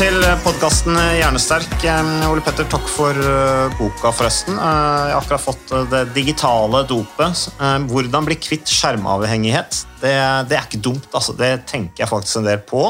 Til 0.00 0.22
podkasten 0.40 0.96
Hjernesterk. 0.96 1.74
Eh, 1.84 2.30
Ole 2.30 2.40
Petter, 2.40 2.64
takk 2.72 2.86
for 2.88 3.12
eh, 3.12 3.72
boka, 3.76 4.08
forresten. 4.16 4.56
Eh, 4.56 5.08
Jeg 5.10 5.12
har 5.12 5.18
akkurat 5.18 5.42
fått 5.44 5.72
det 5.90 6.00
digitale 6.14 6.80
dopet. 6.88 7.42
Hvordan 7.90 8.24
bli 8.24 8.38
kvitt 8.40 8.70
skjermavhengighet. 8.70 9.82
Det, 10.00 10.14
det 10.48 10.56
er 10.56 10.64
ikke 10.64 10.80
dumt, 10.86 11.10
altså. 11.12 11.34
Det 11.36 11.50
tenker 11.68 12.04
jeg 12.04 12.12
faktisk 12.14 12.40
en 12.40 12.48
del 12.48 12.62
på. 12.64 12.86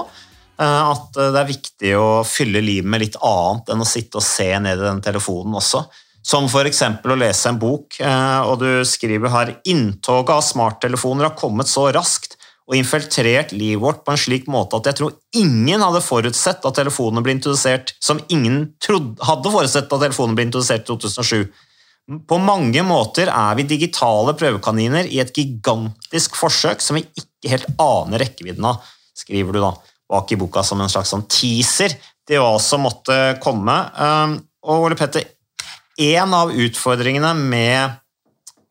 At 0.60 1.16
det 1.16 1.40
er 1.40 1.48
viktig 1.48 1.94
å 1.96 2.08
fylle 2.28 2.60
livet 2.62 2.90
med 2.92 3.02
litt 3.02 3.16
annet 3.24 3.72
enn 3.72 3.82
å 3.82 3.88
sitte 3.88 4.20
og 4.20 4.26
se 4.26 4.50
ned 4.60 4.78
i 4.78 4.84
den 4.84 5.00
telefonen 5.02 5.56
også. 5.58 5.86
Som 6.22 6.46
f.eks. 6.46 6.82
å 7.00 7.16
lese 7.16 7.48
en 7.48 7.58
bok, 7.58 7.96
og 8.44 8.58
du 8.60 8.84
skriver 8.86 9.32
her 9.32 9.54
inntoget 9.64 10.34
av 10.36 10.44
smarttelefoner 10.44 11.30
har 11.30 11.38
kommet 11.38 11.70
så 11.72 11.88
raskt 11.96 12.29
og 12.70 12.76
infiltrert 12.78 13.50
livet 13.50 13.82
vårt 13.82 14.04
på 14.06 14.14
en 14.14 14.20
slik 14.20 14.46
måte 14.50 14.78
at 14.78 14.86
jeg 14.86 15.00
tror 15.00 15.16
ingen 15.34 15.82
hadde 15.82 16.02
forutsett 16.06 16.62
at 16.66 16.76
telefonene 16.78 17.24
ble 17.26 17.34
introdusert 17.34 17.96
som 17.98 18.20
ingen 18.30 18.76
trodde, 18.82 19.18
hadde 19.26 19.50
forutsett 19.50 19.90
at 19.90 20.04
telefonene 20.06 20.38
ble 20.38 20.46
introdusert 20.46 20.86
i 20.86 20.92
2007. 20.92 21.48
På 22.30 22.38
mange 22.42 22.84
måter 22.86 23.30
er 23.30 23.58
vi 23.58 23.66
digitale 23.70 24.36
prøvekaniner 24.38 25.10
i 25.10 25.18
et 25.22 25.34
gigantisk 25.34 26.38
forsøk 26.38 26.82
som 26.82 26.98
vi 26.98 27.04
ikke 27.10 27.50
helt 27.50 27.66
aner 27.82 28.22
rekkevidden 28.22 28.70
av, 28.70 28.78
skriver 29.18 29.58
du 29.58 29.62
da 29.64 29.74
bak 30.10 30.30
i 30.30 30.38
boka 30.38 30.62
som 30.66 30.80
en 30.82 30.90
slags 30.90 31.10
sånn 31.10 31.26
teaser 31.30 31.94
til 32.26 32.42
hva 32.42 32.54
som 32.62 32.86
måtte 32.86 33.18
komme. 33.42 33.76
Um, 33.98 34.38
Og 34.60 34.86
Ole 34.86 34.96
Petter, 34.98 35.24
en 36.00 36.34
av 36.36 36.50
utfordringene 36.52 37.32
med, 37.34 37.96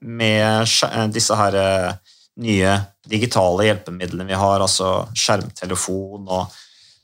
med 0.06 1.10
disse 1.16 1.36
her 1.38 1.58
eh, 1.58 1.96
nye 2.40 2.74
digitale 3.10 3.68
hjelpemidlene 3.68 4.28
vi 4.30 4.38
har, 4.38 4.64
altså 4.64 5.10
skjermtelefon 5.18 6.28
og 6.28 6.58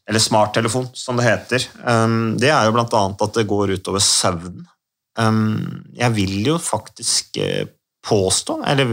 eller 0.05 0.21
smarttelefon, 0.21 0.87
som 0.93 1.17
det 1.17 1.25
heter, 1.25 1.63
um, 1.81 2.35
det 2.37 2.51
er 2.53 2.67
jo 2.67 2.75
blant 2.75 2.93
annet 2.93 3.23
at 3.25 3.37
det 3.39 3.47
går 3.49 3.73
utover 3.79 4.03
søvnen. 4.05 4.67
Um, 5.17 5.81
jeg 5.97 6.13
vil 6.13 6.35
jo 6.45 6.59
faktisk 6.61 7.39
eh, 7.41 7.71
påstå, 8.05 8.59
eller 8.69 8.91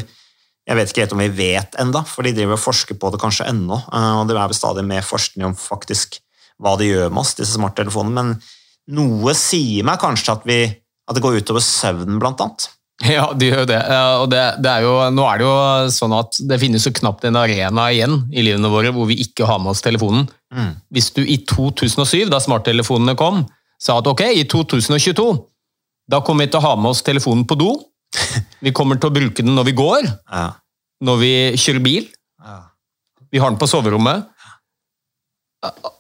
jeg 0.63 0.79
vet 0.79 0.93
ikke 0.93 1.03
helt 1.03 1.15
om 1.17 1.23
vi 1.25 1.33
vet 1.35 1.77
enda, 1.83 2.05
for 2.07 2.25
de 2.25 2.33
driver 2.37 2.57
og 2.57 2.63
forsker 2.63 2.97
på 2.97 3.11
det 3.13 3.21
kanskje 3.21 3.49
ennå, 3.51 3.81
eh, 3.93 4.13
og 4.21 4.31
det 4.31 4.39
er 4.39 4.57
stadig 4.57 4.87
mer 4.89 5.05
forskning 5.05 5.51
om 5.51 5.59
faktisk 5.59 6.21
hva 6.63 6.77
det 6.79 6.93
gjør 6.93 7.11
med 7.11 7.25
oss, 7.25 7.35
disse 7.37 7.59
smarttelefonene, 7.59 8.23
men 8.23 8.97
noe 8.97 9.35
sier 9.37 9.85
meg 9.87 10.01
kanskje 10.01 10.37
at, 10.39 10.47
vi, 10.49 10.61
at 10.71 11.19
det 11.19 11.25
går 11.25 11.43
utover 11.43 11.65
søvnen, 11.67 12.23
blant 12.23 12.41
annet. 12.41 12.71
Ja, 13.17 13.25
de 13.35 13.49
gjør 13.51 13.65
det. 13.67 13.79
Og 14.23 14.29
det, 14.31 14.41
det 14.63 14.71
er 14.71 14.85
jo, 14.87 14.93
nå 15.11 15.25
er 15.27 15.41
det 15.41 15.47
jo 15.47 15.55
sånn 15.91 16.13
at 16.15 16.37
det 16.47 16.59
finnes 16.63 16.85
jo 16.87 16.93
knapt 16.95 17.25
en 17.27 17.39
arena 17.41 17.89
igjen 17.91 18.21
i 18.31 18.45
livene 18.47 18.71
våre 18.71 18.93
hvor 18.95 19.09
vi 19.11 19.17
ikke 19.25 19.49
har 19.49 19.59
med 19.63 19.73
oss 19.75 19.83
telefonen. 19.83 20.29
Mm. 20.55 20.77
Hvis 20.95 21.11
du 21.17 21.23
i 21.25 21.41
2007, 21.49 22.29
da 22.31 22.39
smarttelefonene 22.43 23.17
kom, 23.19 23.43
sa 23.83 23.97
at 23.99 24.07
ok, 24.07 24.23
i 24.39 24.45
2022, 24.47 25.27
da 26.13 26.21
kommer 26.23 26.47
vi 26.47 26.53
til 26.53 26.61
å 26.63 26.67
ha 26.69 26.77
med 26.79 26.93
oss 26.93 27.03
telefonen 27.07 27.47
på 27.49 27.59
do. 27.59 27.73
Vi 28.63 28.71
kommer 28.77 28.99
til 29.01 29.09
å 29.09 29.15
bruke 29.15 29.43
den 29.43 29.55
når 29.57 29.71
vi 29.71 29.73
går, 29.79 30.05
Ja. 30.31 30.43
når 31.03 31.17
vi 31.23 31.31
kjører 31.59 31.83
bil. 31.83 32.05
Ja. 32.45 32.59
Vi 33.33 33.41
har 33.41 33.51
den 33.51 33.59
på 33.59 33.67
soverommet. 33.71 34.29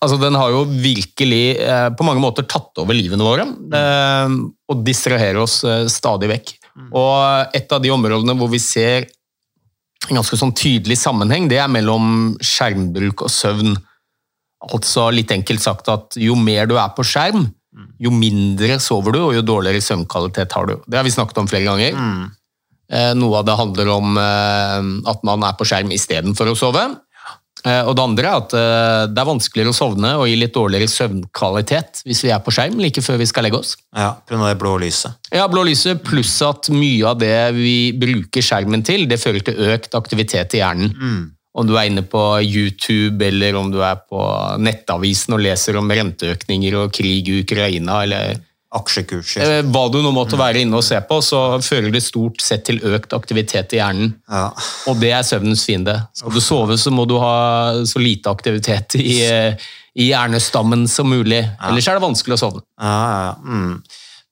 Altså, 0.02 0.18
Den 0.20 0.36
har 0.36 0.50
jo 0.52 0.64
virkelig 0.66 1.56
eh, 1.62 1.88
på 1.96 2.04
mange 2.06 2.22
måter 2.22 2.46
tatt 2.46 2.78
over 2.82 2.94
livene 2.94 3.24
våre 3.26 3.46
eh, 3.48 4.34
og 4.70 4.84
distraherer 4.86 5.40
oss 5.42 5.60
eh, 5.64 5.86
stadig 5.90 6.28
vekk. 6.34 6.52
Og 6.92 7.56
Et 7.56 7.72
av 7.72 7.82
de 7.82 7.92
områdene 7.92 8.36
hvor 8.38 8.50
vi 8.52 8.60
ser 8.62 9.08
en 10.10 10.18
ganske 10.18 10.36
sånn 10.38 10.54
tydelig 10.58 10.98
sammenheng, 10.98 11.48
det 11.50 11.60
er 11.62 11.70
mellom 11.70 12.34
skjermbruk 12.42 13.22
og 13.26 13.30
søvn. 13.30 13.76
Altså 14.72 15.08
litt 15.14 15.30
enkelt 15.34 15.62
sagt 15.62 15.90
at 15.92 16.18
jo 16.18 16.34
mer 16.38 16.66
du 16.70 16.76
er 16.78 16.90
på 16.96 17.04
skjerm, 17.06 17.46
jo 18.02 18.10
mindre 18.12 18.76
sover 18.82 19.14
du, 19.14 19.20
og 19.22 19.36
jo 19.36 19.44
dårligere 19.46 19.82
søvnkvalitet 19.82 20.52
har 20.52 20.66
du. 20.68 20.74
Det 20.86 20.98
har 20.98 21.06
vi 21.06 21.14
snakket 21.14 21.38
om 21.40 21.48
flere 21.48 21.68
ganger. 21.70 21.94
Mm. 21.96 22.24
Eh, 22.92 23.12
Noe 23.16 23.38
av 23.40 23.46
det 23.48 23.56
handler 23.56 23.92
om 23.94 24.18
eh, 24.20 24.90
at 25.12 25.22
man 25.24 25.46
er 25.46 25.56
på 25.56 25.66
skjerm 25.68 25.94
istedenfor 25.94 26.50
å 26.50 26.58
sove. 26.58 26.84
Eh, 27.62 27.82
Og 27.86 27.94
det 27.94 28.02
andre 28.02 28.26
er 28.28 28.38
at 28.40 28.54
eh, 28.58 29.02
det 29.12 29.22
er 29.22 29.28
vanskeligere 29.28 29.70
å 29.70 29.76
sovne 29.76 30.14
og 30.18 30.26
gi 30.26 30.38
litt 30.38 30.54
dårligere 30.54 30.90
søvnkvalitet 30.90 32.02
hvis 32.08 32.24
vi 32.26 32.32
er 32.34 32.42
på 32.42 32.54
skjerm 32.54 32.80
like 32.82 33.04
før 33.04 33.20
vi 33.20 33.28
skal 33.30 33.46
legge 33.46 33.60
oss. 33.60 33.76
Ja, 33.94 34.16
pga. 34.26 34.40
det 34.48 34.58
blå 34.62 34.74
lyset. 34.82 35.20
Ja, 35.30 35.46
blå 35.50 35.62
lyset, 35.68 36.02
pluss 36.06 36.34
at 36.46 36.72
mye 36.74 37.06
av 37.12 37.20
det 37.22 37.36
vi 37.54 37.76
bruker 37.94 38.42
skjermen 38.42 38.82
til, 38.86 39.06
det 39.10 39.20
fører 39.22 39.44
til 39.46 39.62
økt 39.72 39.94
aktivitet 39.98 40.56
i 40.58 40.62
hjernen. 40.62 40.90
Mm. 40.96 41.22
Om 41.52 41.68
du 41.68 41.74
er 41.76 41.90
inne 41.90 42.02
på 42.08 42.20
YouTube, 42.40 43.20
eller 43.26 43.58
om 43.60 43.68
du 43.70 43.82
er 43.84 43.98
på 44.08 44.20
nettavisen 44.58 45.36
og 45.36 45.42
leser 45.44 45.76
om 45.76 45.90
renteøkninger 45.92 46.78
og 46.80 46.94
krig 46.96 47.28
i 47.28 47.42
Ukraina, 47.44 47.98
eller 48.06 48.40
Aksjekurser. 48.72 49.42
eh, 49.44 49.62
hva 49.68 49.82
du 49.92 49.98
nå 50.02 50.12
måtte 50.16 50.38
være 50.40 50.62
inne 50.64 50.78
og 50.80 50.84
se 50.86 50.96
på, 51.08 51.18
så 51.22 51.60
fører 51.60 51.92
det 51.92 52.02
stort 52.02 52.40
sett 52.40 52.64
til 52.64 52.80
økt 52.88 53.12
aktivitet 53.12 53.74
i 53.76 53.80
hjernen. 53.82 54.14
Ja. 54.30 54.46
Og 54.88 55.00
det 55.02 55.12
er 55.12 55.22
søvnens 55.28 55.64
fiende. 55.68 55.98
Skal 56.16 56.32
du 56.32 56.40
sove, 56.40 56.78
så 56.80 56.90
må 56.90 57.04
du 57.08 57.18
ha 57.20 57.82
så 57.84 58.00
lite 58.00 58.32
aktivitet 58.32 58.96
i, 58.96 59.18
eh, 59.28 59.54
i 59.96 60.08
hjernestammen 60.08 60.86
som 60.88 61.10
mulig. 61.12 61.42
Ellers 61.60 61.88
er 61.88 61.98
det 62.00 62.06
vanskelig 62.06 62.38
å 62.38 62.42
sovne. 62.46 62.64
Ja, 62.80 62.94
ja, 62.96 63.20
ja. 63.26 63.34
Mm. 63.44 63.82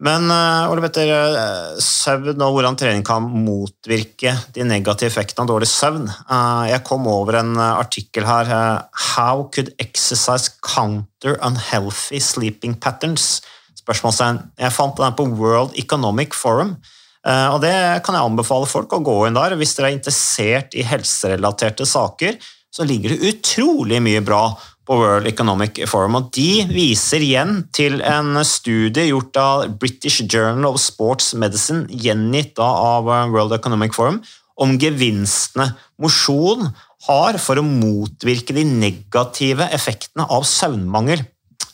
Men 0.00 0.30
uh, 0.32 0.70
Ole 0.72 0.80
Petter, 0.80 1.10
eh, 1.12 1.80
søvn 1.84 2.40
og 2.40 2.54
hvordan 2.54 2.78
trening 2.80 3.02
kan 3.04 3.20
motvirke 3.20 4.32
de 4.56 4.64
negative 4.64 5.10
effektene 5.12 5.44
av 5.44 5.50
dårlig 5.50 5.68
søvn. 5.68 6.06
Eh, 6.08 6.62
jeg 6.70 6.84
kom 6.88 7.04
over 7.12 7.36
en 7.42 7.52
eh, 7.58 7.74
artikkel 7.82 8.24
her. 8.24 8.48
eh, 8.48 9.04
How 9.12 9.44
could 9.52 9.74
exercise 9.78 10.48
counter 10.64 11.36
unhealthy 11.44 12.16
sleeping 12.24 12.78
patterns? 12.80 13.42
Spørsmålstegn. 13.80 14.40
Jeg 14.60 14.76
fant 14.76 14.98
den 15.00 15.16
på 15.18 15.26
World 15.38 15.76
Economic 15.80 16.36
Forum. 16.36 16.76
Eh, 17.26 17.48
og 17.52 17.60
Det 17.64 17.74
kan 18.04 18.16
jeg 18.16 18.30
anbefale 18.30 18.68
folk 18.68 18.92
å 18.92 19.04
gå 19.04 19.16
inn 19.26 19.38
der. 19.38 19.56
Hvis 19.56 19.76
dere 19.76 19.90
er 19.90 19.98
interessert 19.98 20.76
i 20.76 20.86
helserelaterte 20.86 21.86
saker, 21.88 22.36
så 22.70 22.86
ligger 22.86 23.14
det 23.14 23.32
utrolig 23.34 23.98
mye 24.02 24.20
bra 24.22 24.44
på 24.86 24.98
World 24.98 25.26
Economic 25.30 25.80
Forum. 25.90 26.18
Og 26.18 26.30
de 26.34 26.66
viser 26.70 27.22
igjen 27.22 27.64
til 27.74 28.00
en 28.06 28.38
studie 28.46 29.08
gjort 29.10 29.36
av 29.40 29.66
British 29.80 30.22
Journal 30.26 30.72
of 30.72 30.80
Sports 30.82 31.34
Medicine, 31.34 31.86
gjengitt 31.90 32.58
av 32.62 33.06
World 33.06 33.54
Economic 33.56 33.94
Forum, 33.96 34.20
om 34.60 34.76
gevinstene 34.80 35.70
mosjon 36.00 36.68
har 37.08 37.38
for 37.40 37.60
å 37.60 37.64
motvirke 37.64 38.54
de 38.56 38.64
negative 38.68 39.66
effektene 39.72 40.26
av 40.28 40.44
søvnmangel. 40.48 41.22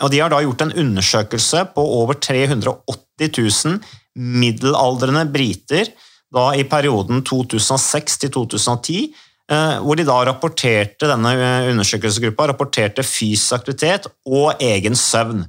Og 0.03 0.13
De 0.13 0.21
har 0.21 0.33
da 0.33 0.43
gjort 0.45 0.65
en 0.67 0.75
undersøkelse 0.77 1.63
på 1.75 1.85
over 2.01 2.19
380 2.21 3.31
000 3.67 3.79
middelaldrende 4.17 5.25
briter 5.33 5.93
da 6.33 6.51
i 6.59 6.67
perioden 6.69 7.23
2006 7.25 8.19
til 8.25 8.33
2010, 8.35 9.15
eh, 9.53 9.77
hvor 9.81 9.97
de 9.97 10.05
da 10.09 10.19
rapporterte 10.29 11.09
denne 11.09 11.33
eh, 11.37 11.71
undersøkelsesgruppa 11.73 12.51
rapporterte 12.51 13.05
fysisk 13.07 13.57
aktivitet 13.61 14.09
og 14.27 14.61
egen 14.61 14.99
søvn. 14.99 15.45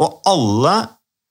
Og 0.00 0.22
alle 0.26 0.76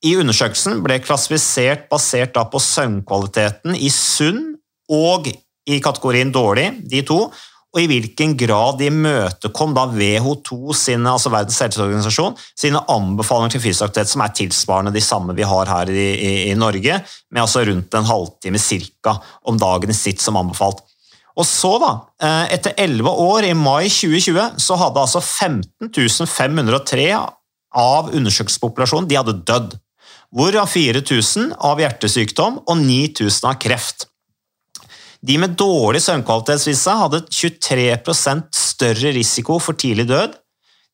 i 0.05 0.15
undersøkelsen 0.17 0.79
ble 0.85 1.01
klassifisert 1.03 1.87
basert 1.91 2.37
på 2.51 2.61
søvnkvaliteten 2.61 3.75
i 3.75 3.89
sunn 3.93 4.55
og 4.91 5.27
i 5.69 5.77
kategorien 5.83 6.31
dårlig, 6.33 6.71
de 6.89 7.03
to, 7.05 7.25
og 7.71 7.79
i 7.79 7.87
hvilken 7.87 8.33
grad 8.35 8.81
de 8.81 8.89
imøtekom 8.91 9.71
da 9.75 9.85
WHO2 9.93 10.75
sine, 10.75 11.07
altså 11.07 11.31
Verdens 11.31 11.59
helseorganisasjon, 11.63 12.35
sine 12.59 12.81
anbefalinger 12.91 13.55
til 13.55 13.63
fysisk 13.63 13.85
aktivitet, 13.87 14.11
som 14.11 14.23
er 14.25 14.33
tilsvarende 14.35 14.93
de 14.95 15.03
samme 15.03 15.35
vi 15.37 15.47
har 15.47 15.71
her 15.71 15.91
i, 15.91 16.07
i, 16.11 16.31
i 16.51 16.55
Norge, 16.59 16.99
med 17.31 17.43
altså 17.43 17.63
rundt 17.67 17.95
en 17.95 18.09
halvtime 18.09 18.59
cirka 18.59 19.15
om 19.47 19.59
dagen 19.61 19.95
sitt 19.95 20.23
som 20.23 20.39
anbefalt. 20.41 20.83
Og 21.39 21.47
så, 21.47 21.77
da, 21.79 21.93
eh, 22.19 22.55
etter 22.57 22.75
elleve 22.81 23.13
år, 23.23 23.47
i 23.47 23.55
mai 23.55 23.87
2020, 23.87 24.59
så 24.59 24.79
hadde 24.81 25.05
altså 25.05 25.23
15 25.23 26.27
503 26.27 27.07
av 27.71 28.11
undersøkelsespopulasjonen 28.11 29.07
dødd. 29.47 29.79
Hvorav 30.31 30.67
4000 30.71 31.53
av 31.59 31.79
hjertesykdom 31.79 32.61
og 32.67 32.77
9000 32.79 33.47
av 33.47 33.59
kreft. 33.59 34.10
De 35.21 35.37
med 35.37 35.53
dårlig 35.57 36.01
søvnkvalitetsvisse 36.01 36.87
seg 36.87 37.01
hadde 37.03 37.25
23% 37.29 38.47
større 38.57 39.11
risiko 39.13 39.59
for 39.61 39.77
tidlig 39.77 40.07
død, 40.09 40.33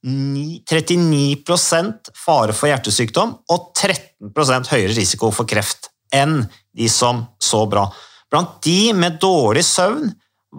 39% 0.07 2.12
fare 2.15 2.53
for 2.56 2.69
hjertesykdom 2.69 3.33
og 3.51 3.71
13% 3.75 4.71
høyere 4.71 4.95
risiko 4.95 5.31
for 5.33 5.50
kreft 5.50 5.89
enn 6.15 6.41
de 6.77 6.88
som 6.91 7.25
så 7.44 7.65
bra. 7.69 7.88
Blant 8.31 8.59
de 8.63 8.94
med 8.95 9.19
dårlig 9.24 9.65
søvn 9.65 10.12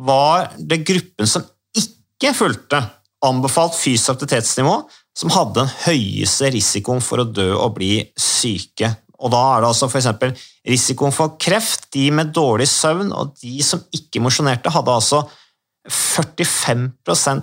var 0.05 0.51
det 0.59 0.83
gruppen 0.89 1.29
som 1.29 1.47
ikke 1.77 2.35
fulgte 2.37 2.83
anbefalt 3.25 3.75
fysisk 3.75 4.15
aktivitetsnivå, 4.15 4.75
som 5.17 5.33
hadde 5.35 5.61
den 5.61 5.71
høyeste 5.87 6.53
risikoen 6.55 7.03
for 7.03 7.23
å 7.23 7.29
dø 7.29 7.51
og 7.57 7.75
bli 7.79 7.93
syke. 8.19 8.93
Og 9.19 9.33
da 9.35 9.41
er 9.57 9.63
det 9.65 9.71
altså 9.73 9.89
f.eks. 9.89 10.47
risikoen 10.69 11.15
for 11.15 11.35
kreft. 11.43 11.89
De 11.95 12.09
med 12.15 12.33
dårlig 12.35 12.69
søvn 12.71 13.11
og 13.11 13.35
de 13.43 13.59
som 13.67 13.83
ikke 13.95 14.23
mosjonerte, 14.23 14.71
hadde 14.75 14.95
altså 14.95 15.25
45 15.89 16.91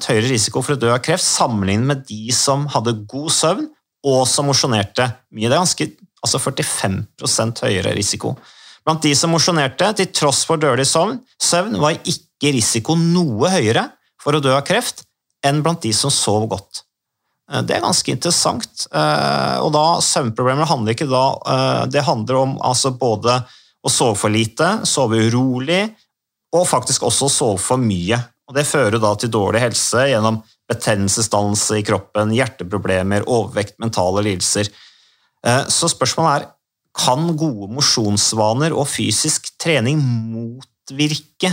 høyere 0.07 0.29
risiko 0.29 0.61
for 0.61 0.75
å 0.75 0.79
dø 0.79 0.91
av 0.93 1.01
kreft 1.03 1.25
sammenlignet 1.25 1.89
med 1.89 2.03
de 2.07 2.29
som 2.35 2.67
hadde 2.71 2.93
god 3.09 3.31
søvn 3.33 3.67
og 4.05 4.21
som 4.29 4.47
mosjonerte 4.49 5.07
mye. 5.33 5.49
Det 5.49 5.55
er 5.55 5.63
ganske, 5.63 5.89
altså 6.21 6.41
45% 6.43 7.65
høyere 7.65 7.95
risiko. 7.97 8.35
Blant 8.85 9.01
de 9.01 9.15
som 9.17 9.33
mosjonerte, 9.33 9.87
til 9.97 10.11
tross 10.13 10.43
for 10.45 10.61
dårlig 10.61 10.85
søvn, 10.85 11.17
søvn, 11.41 11.79
var 11.81 11.97
ikke 12.05 12.53
risiko 12.53 12.93
noe 12.99 13.49
høyere 13.55 13.87
for 14.21 14.37
å 14.37 14.43
dø 14.43 14.53
av 14.53 14.65
kreft 14.67 15.03
enn 15.45 15.63
blant 15.65 15.81
de 15.81 15.93
som 15.93 16.13
sov 16.13 16.45
godt. 16.51 16.83
Eh, 17.51 17.61
det 17.65 17.77
er 17.77 17.83
ganske 17.85 18.13
interessant. 18.13 18.87
Eh, 18.89 19.57
og 19.61 19.71
da, 19.75 19.85
Søvnproblemer 20.03 20.69
handler 20.69 20.95
ikke 20.95 21.09
da 21.09 21.25
eh, 21.51 21.83
Det 21.93 22.05
handler 22.07 22.41
om 22.41 22.55
altså 22.65 22.93
både 22.97 23.39
å 23.85 23.91
sove 23.91 24.17
for 24.17 24.33
lite, 24.33 24.79
sove 24.89 25.19
urolig, 25.27 25.83
og 26.55 26.65
faktisk 26.65 27.05
også 27.05 27.29
sove 27.29 27.61
for 27.61 27.81
mye. 27.81 28.17
Og 28.49 28.57
Det 28.57 28.65
fører 28.65 28.97
da 29.01 29.13
til 29.19 29.33
dårlig 29.33 29.61
helse 29.61 30.07
gjennom 30.09 30.39
betennelsesdannelse 30.69 31.77
i 31.77 31.85
kroppen, 31.85 32.33
hjerteproblemer, 32.33 33.27
overvekt, 33.29 33.75
mentale 33.81 34.23
lidelser. 34.25 34.71
Så 35.69 35.89
spørsmålet 35.91 36.31
er 36.31 36.47
kan 36.97 37.27
gode 37.37 37.67
mosjonsvaner 37.75 38.73
og 38.73 38.87
fysisk 38.89 39.51
trening 39.61 39.99
motvirke 40.01 41.51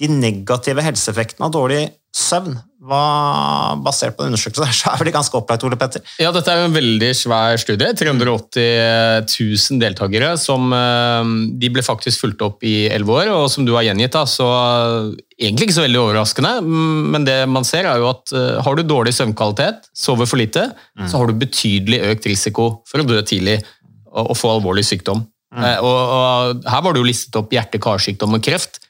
de 0.00 0.08
negative 0.08 0.84
helseeffektene 0.86 1.48
av 1.48 1.52
dårlig 1.52 1.82
søvn? 2.14 2.56
Hva, 2.84 3.76
basert 3.80 4.12
på 4.18 4.26
undersøkelser 4.26 4.72
så 4.76 4.92
er 4.92 5.06
det 5.06 5.14
ganske 5.14 5.36
opplagt, 5.38 5.64
Ole 5.64 5.78
Petter? 5.80 6.02
Ja, 6.20 6.30
dette 6.34 6.52
er 6.52 6.60
jo 6.60 6.68
en 6.68 6.76
veldig 6.76 7.10
svær 7.16 7.56
studie. 7.60 7.88
380 7.96 9.24
000 9.24 9.80
deltakere. 9.80 10.34
som 10.40 10.68
eh, 10.76 11.32
De 11.60 11.70
ble 11.72 11.84
faktisk 11.84 12.26
fulgt 12.26 12.44
opp 12.44 12.64
i 12.66 12.90
elleve 12.92 13.16
år, 13.22 13.32
og 13.32 13.48
som 13.52 13.66
du 13.66 13.72
har 13.76 13.86
gjengitt, 13.88 14.12
da, 14.14 14.26
så 14.28 14.48
egentlig 15.38 15.70
ikke 15.70 15.78
så 15.78 15.86
veldig 15.86 16.02
overraskende. 16.02 16.54
Men 17.14 17.26
det 17.26 17.38
man 17.50 17.66
ser 17.68 17.88
er 17.88 18.02
jo 18.02 18.10
at 18.12 18.34
eh, 18.36 18.60
har 18.66 18.76
du 18.76 18.84
dårlig 18.84 19.16
søvnkvalitet, 19.16 19.88
sover 19.96 20.28
for 20.28 20.42
lite, 20.42 20.68
mm. 21.00 21.08
så 21.08 21.20
har 21.22 21.30
du 21.30 21.40
betydelig 21.40 22.04
økt 22.12 22.28
risiko 22.30 22.68
for 22.90 23.00
å 23.00 23.08
dø 23.08 23.22
tidlig 23.24 23.62
og, 24.14 24.36
få 24.38 24.52
alvorlig 24.58 24.84
sykdom. 24.86 25.24
Mm. 25.54 25.64
Eh, 25.64 25.78
og, 25.80 25.98
og, 26.18 26.66
Her 26.68 26.84
var 26.84 26.94
det 26.94 27.00
jo 27.00 27.08
listet 27.08 27.40
opp 27.40 27.54
hjerte-karsykdom 27.54 28.36
og 28.36 28.44
kreft. 28.44 28.83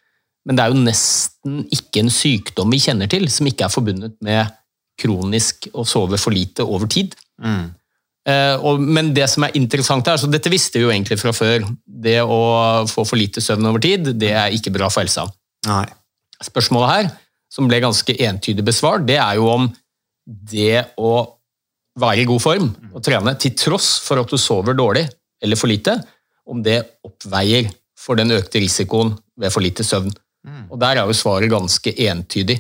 Men 0.44 0.56
det 0.58 0.64
er 0.64 0.73
jo 0.73 0.82
nesten 0.85 1.62
ikke 1.73 2.02
en 2.02 2.12
sykdom 2.12 2.75
vi 2.75 2.82
kjenner 2.85 3.08
til 3.11 3.26
som 3.32 3.49
ikke 3.49 3.67
er 3.67 3.73
forbundet 3.73 4.19
med 4.25 4.52
kronisk 5.00 5.70
å 5.75 5.87
sove 5.88 6.20
for 6.20 6.35
lite 6.35 6.67
over 6.67 6.88
tid. 6.91 7.17
Mm. 7.43 7.73
Eh, 8.29 8.55
og, 8.64 8.81
men 8.81 9.11
det 9.17 9.26
som 9.32 9.44
er 9.44 9.56
interessant 9.58 10.06
her, 10.08 10.20
så 10.20 10.29
dette 10.31 10.52
visste 10.52 10.79
vi 10.79 10.87
jo 10.87 10.93
egentlig 10.93 11.19
fra 11.20 11.32
før. 11.37 11.67
Det 11.85 12.20
å 12.23 12.41
få 12.88 13.05
for 13.08 13.20
lite 13.20 13.43
søvn 13.44 13.69
over 13.69 13.82
tid, 13.85 14.14
det 14.20 14.32
er 14.32 14.55
ikke 14.56 14.73
bra 14.75 14.88
for 14.93 15.05
helsa. 15.05 15.26
Nei. 15.69 15.85
Spørsmålet 16.44 16.93
her, 16.93 17.11
som 17.52 17.69
ble 17.70 17.81
ganske 17.85 18.17
entydig 18.26 18.64
besvart, 18.67 19.05
det 19.08 19.19
er 19.20 19.38
jo 19.38 19.49
om 19.52 19.69
det 20.25 20.85
å 20.96 21.14
være 22.00 22.25
i 22.25 22.26
god 22.26 22.43
form 22.43 22.70
og 22.91 23.02
trene 23.05 23.37
til 23.38 23.55
tross 23.58 23.99
for 24.02 24.19
at 24.19 24.31
du 24.31 24.41
sover 24.41 24.75
dårlig 24.75 25.05
eller 25.44 25.58
for 25.61 25.70
lite, 25.70 25.94
om 26.49 26.62
det 26.64 26.81
oppveier 27.06 27.69
for 27.99 28.19
den 28.19 28.32
økte 28.35 28.61
risikoen 28.62 29.12
ved 29.41 29.52
for 29.52 29.64
lite 29.64 29.85
søvn. 29.87 30.11
Og 30.75 30.81
Der 30.82 30.99
er 30.99 31.06
jo 31.06 31.17
svaret 31.17 31.53
ganske 31.53 31.94
entydig. 32.09 32.59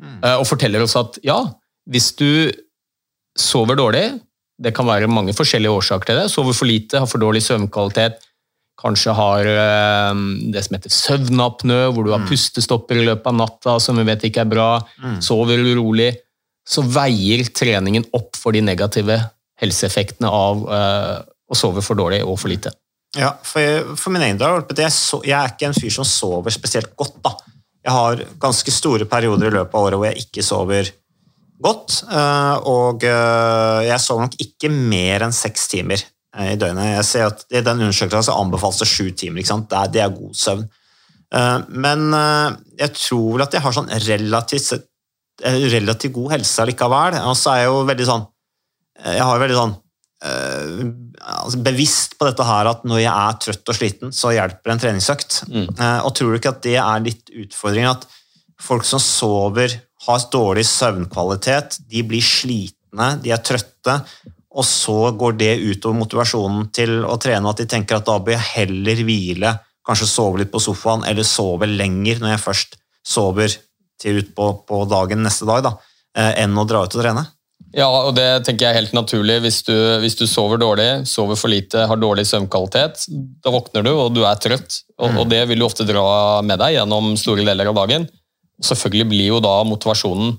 Mm. 0.00 0.18
Eh, 0.24 0.36
og 0.36 0.48
forteller 0.48 0.84
oss 0.84 0.96
at 1.00 1.18
ja, 1.24 1.38
hvis 1.90 2.12
du 2.16 2.50
sover 3.36 3.76
dårlig 3.76 4.20
Det 4.60 4.74
kan 4.76 4.88
være 4.88 5.08
mange 5.08 5.32
forskjellige 5.32 5.72
årsaker 5.72 6.10
til 6.10 6.18
det. 6.20 6.26
Sover 6.28 6.52
for 6.52 6.68
lite, 6.68 6.98
har 7.00 7.08
for 7.08 7.16
dårlig 7.16 7.40
søvnkvalitet, 7.40 8.18
kanskje 8.76 9.14
har 9.16 9.48
eh, 9.48 10.18
det 10.52 10.60
som 10.66 10.76
heter 10.76 10.92
søvnapnø, 10.92 11.78
hvor 11.88 12.04
du 12.04 12.10
har 12.12 12.20
mm. 12.20 12.26
pustestopper 12.28 13.00
i 13.00 13.06
løpet 13.06 13.30
av 13.30 13.38
natta 13.38 13.78
som 13.80 13.96
vi 13.96 14.04
vet 14.04 14.26
ikke 14.28 14.44
er 14.44 14.50
bra, 14.50 14.66
mm. 15.00 15.16
sover 15.24 15.64
urolig, 15.64 16.10
så 16.68 16.84
veier 16.84 17.46
treningen 17.56 18.04
opp 18.16 18.36
for 18.36 18.52
de 18.52 18.60
negative 18.60 19.16
helseeffektene 19.60 20.28
av 20.28 20.60
uh, 20.68 21.16
å 21.24 21.56
sove 21.56 21.80
for 21.84 21.96
dårlig 21.96 22.20
og 22.24 22.36
for 22.40 22.52
lite. 22.52 22.72
Ja, 23.18 23.32
for, 23.42 23.94
for 23.98 24.14
min 24.14 24.22
egen 24.22 24.38
del, 24.38 24.62
jeg, 24.78 24.92
så, 24.94 25.18
jeg, 25.26 25.34
er 25.34 25.50
ikke 25.50 25.66
en 25.70 25.74
fyr 25.74 25.90
som 25.94 26.06
sover 26.06 26.54
spesielt 26.54 26.92
godt. 26.98 27.16
da. 27.24 27.34
Jeg 27.82 27.94
har 27.96 28.22
ganske 28.42 28.72
store 28.74 29.06
perioder 29.10 29.48
i 29.48 29.54
løpet 29.56 29.74
av 29.74 29.86
året 29.88 29.98
hvor 29.98 30.10
jeg 30.10 30.26
ikke 30.26 30.44
sover 30.46 30.92
godt. 31.64 32.02
Eh, 32.06 32.56
og 32.70 33.06
eh, 33.08 33.80
jeg 33.88 34.04
sover 34.04 34.26
nok 34.26 34.36
ikke 34.44 34.70
mer 34.72 35.26
enn 35.26 35.34
seks 35.34 35.66
timer 35.72 36.02
eh, 36.02 36.52
i 36.52 36.58
døgnet. 36.60 36.94
Jeg 37.00 37.08
ser 37.08 37.26
at 37.32 37.44
I 37.50 37.64
den 37.66 37.82
undersøkelsen 37.82 38.36
anbefales 38.36 38.82
det 38.82 38.90
sju 38.92 39.10
timer. 39.10 39.42
ikke 39.42 39.52
sant? 39.54 39.74
Det 39.92 40.04
er, 40.04 40.14
god 40.14 40.36
søvn. 40.36 40.68
Men 41.30 42.08
jeg 42.74 42.90
tror 42.96 43.36
vel 43.36 43.44
at 43.44 43.52
jeg 43.54 43.62
har 43.62 43.74
sånn 43.76 43.92
relativt, 44.08 44.88
relativt 45.46 46.14
god 46.16 46.32
helse 46.34 46.64
likevel. 46.66 47.20
Og 47.22 47.36
så 47.38 47.52
er 47.52 47.60
jeg 47.62 47.68
jo 47.70 47.84
veldig 47.86 48.06
sånn 48.08 48.24
Jeg 49.04 49.28
har 49.28 49.38
veldig 49.44 49.58
sånn 49.60 49.76
altså 51.20 51.60
bevisst 51.64 52.16
på 52.18 52.28
dette 52.28 52.46
her 52.46 52.70
at 52.70 52.82
når 52.88 53.02
jeg 53.02 53.12
er 53.12 53.38
trøtt 53.44 53.72
og 53.72 53.76
sliten, 53.76 54.14
så 54.14 54.32
hjelper 54.34 54.72
en 54.72 54.82
treningsøkt. 54.82 55.42
Mm. 55.50 55.68
Eh, 55.68 56.00
og 56.06 56.14
tror 56.16 56.32
du 56.32 56.40
ikke 56.40 56.54
at 56.54 56.64
det 56.66 56.76
er 56.80 57.04
litt 57.04 57.32
utfordringen 57.44 57.92
at 57.92 58.06
folk 58.60 58.84
som 58.88 59.00
sover, 59.02 59.78
har 60.00 60.20
dårlig 60.32 60.64
søvnkvalitet, 60.64 61.76
de 61.92 62.02
blir 62.08 62.24
slitne, 62.24 63.10
de 63.20 63.34
er 63.34 63.42
trøtte, 63.44 63.98
og 64.50 64.64
så 64.66 65.10
går 65.12 65.34
det 65.38 65.50
utover 65.60 65.98
motivasjonen 65.98 66.70
til 66.74 67.02
å 67.04 67.18
trene, 67.20 67.52
at 67.52 67.60
de 67.60 67.66
tenker 67.68 67.98
at 67.98 68.08
da 68.08 68.16
bør 68.16 68.34
jeg 68.38 68.48
heller 68.54 69.02
hvile, 69.04 69.52
kanskje 69.86 70.08
sove 70.08 70.40
litt 70.40 70.52
på 70.52 70.62
sofaen, 70.62 71.04
eller 71.08 71.26
sove 71.28 71.68
lenger 71.68 72.22
når 72.22 72.34
jeg 72.34 72.44
først 72.46 72.78
sover 73.06 73.52
til 74.00 74.22
ut 74.22 74.32
på, 74.36 74.48
på 74.64 74.80
dagen 74.88 75.20
neste 75.24 75.48
dag, 75.48 75.62
da, 75.68 75.74
eh, 76.16 76.32
enn 76.46 76.56
å 76.56 76.66
dra 76.68 76.82
ut 76.84 76.96
og 76.96 77.04
trene. 77.04 77.26
Ja, 77.76 77.86
og 77.86 78.16
det 78.16 78.26
tenker 78.46 78.66
jeg 78.66 78.74
er 78.74 78.80
helt 78.80 78.94
naturlig. 78.96 79.36
Hvis 79.44 79.60
du, 79.66 79.74
hvis 80.02 80.16
du, 80.18 80.24
sover 80.26 80.58
dårlig, 80.58 80.88
sover 81.06 81.38
for 81.38 81.52
lite, 81.52 81.84
har 81.86 82.00
dårlig 82.02 82.26
søvnkvalitet, 82.26 83.04
da 83.44 83.52
våkner 83.54 83.86
du, 83.86 83.92
og 83.94 84.14
du 84.16 84.24
er 84.26 84.40
trøtt. 84.42 84.82
Og, 84.98 85.12
mm. 85.12 85.18
og, 85.20 85.28
det 85.30 85.44
vil 85.50 85.62
du 85.62 85.66
ofte 85.68 85.86
dra 85.86 86.04
med 86.46 86.58
deg 86.62 86.80
gjennom 86.80 87.12
store 87.20 87.46
deler 87.46 87.70
av 87.70 87.78
dagen. 87.78 88.08
Selvfølgelig 88.66 89.10
blir 89.12 89.28
jo 89.30 89.42
da 89.44 89.60
motivasjonen 89.68 90.34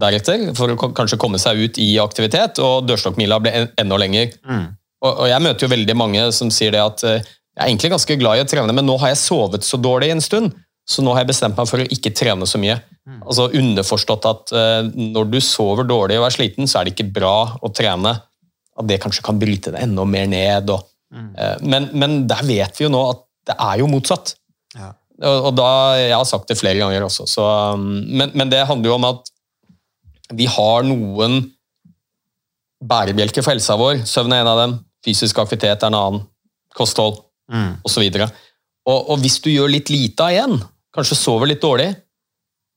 deretter, 0.00 0.50
for 0.54 0.70
å 0.70 0.92
kanskje 0.94 1.18
komme 1.20 1.40
seg 1.42 1.64
ut 1.64 1.80
i 1.82 1.94
aktivitet, 2.02 2.60
og 2.62 2.86
dørstokkmila 2.86 3.40
blir 3.42 3.70
enda 3.80 3.98
lenger. 3.98 4.36
Mm. 4.44 4.66
Og, 5.00 5.12
og, 5.14 5.26
jeg 5.32 5.44
møter 5.46 5.66
jo 5.66 5.72
veldig 5.72 5.96
mange 5.96 6.26
som 6.36 6.52
sier 6.52 6.76
det 6.76 6.82
at 6.84 7.04
eh, 7.08 7.22
jeg 7.56 7.64
er 7.64 7.70
egentlig 7.72 7.90
ganske 7.96 8.16
glad 8.20 8.38
i 8.38 8.44
å 8.44 8.48
trene, 8.48 8.74
men 8.76 8.86
nå 8.86 8.98
har 9.00 9.14
jeg 9.14 9.24
sovet 9.24 9.64
så 9.66 9.80
dårlig 9.80 10.12
en 10.12 10.22
stund, 10.24 10.52
så 10.90 11.04
nå 11.04 11.12
har 11.14 11.22
jeg 11.22 11.30
bestemt 11.30 11.58
meg 11.58 11.68
for 11.70 11.82
å 11.82 11.86
ikke 11.94 12.12
trene 12.16 12.46
så 12.48 12.58
mye. 12.60 12.76
Mm. 13.06 13.20
Altså 13.22 13.46
Underforstått 13.60 14.26
at 14.26 14.52
uh, 14.56 14.88
når 14.90 15.28
du 15.30 15.38
sover 15.44 15.86
dårlig 15.86 16.18
og 16.18 16.26
er 16.26 16.34
sliten, 16.34 16.70
så 16.70 16.80
er 16.80 16.88
det 16.88 16.96
ikke 16.96 17.12
bra 17.20 17.34
å 17.62 17.70
trene. 17.74 18.16
At 18.80 18.88
det 18.88 18.98
kanskje 19.02 19.24
kan 19.26 19.38
bryte 19.38 19.72
deg 19.74 19.84
enda 19.86 20.06
mer 20.08 20.26
ned. 20.30 20.72
Og, 20.74 20.82
uh, 21.14 21.56
men, 21.62 21.90
men, 21.94 22.24
der 22.30 22.42
vet 22.48 22.80
vi 22.80 22.88
jo 22.88 22.92
nå 22.92 23.04
at 23.12 23.22
det 23.50 23.56
er 23.56 23.82
jo 23.82 23.88
motsatt. 23.90 24.34
Ja. 24.74 24.90
Og, 25.20 25.50
og, 25.50 25.52
da, 25.58 25.70
Jeg 26.00 26.16
har 26.16 26.26
sagt 26.28 26.50
det 26.50 26.58
flere 26.58 26.80
ganger 26.80 27.06
også, 27.06 27.26
så, 27.28 27.46
um, 27.76 27.88
men, 28.08 28.32
men, 28.32 28.50
det 28.50 28.64
handler 28.66 28.90
jo 28.90 28.98
om 28.98 29.08
at 29.10 29.32
vi 30.34 30.46
har 30.48 30.86
noen 30.86 31.42
bærebjelker 32.86 33.44
for 33.44 33.52
helsa 33.52 33.76
vår. 33.76 34.04
Søvn 34.08 34.32
er 34.32 34.42
en 34.42 34.52
av 34.52 34.60
dem, 34.62 34.78
fysisk 35.04 35.38
aktivitet 35.42 35.82
er 35.82 35.90
en 35.90 35.98
annen, 35.98 36.22
kosthold 36.74 37.18
Mm. 37.50 37.72
osv. 37.84 38.06
Og, 38.86 39.10
og 39.10 39.16
hvis 39.22 39.40
du 39.42 39.50
gjør 39.52 39.72
litt 39.72 39.90
lite 39.92 40.26
av 40.26 40.36
én, 40.44 40.60
kanskje 40.94 41.18
sover 41.18 41.50
litt 41.50 41.62
dårlig, 41.62 41.92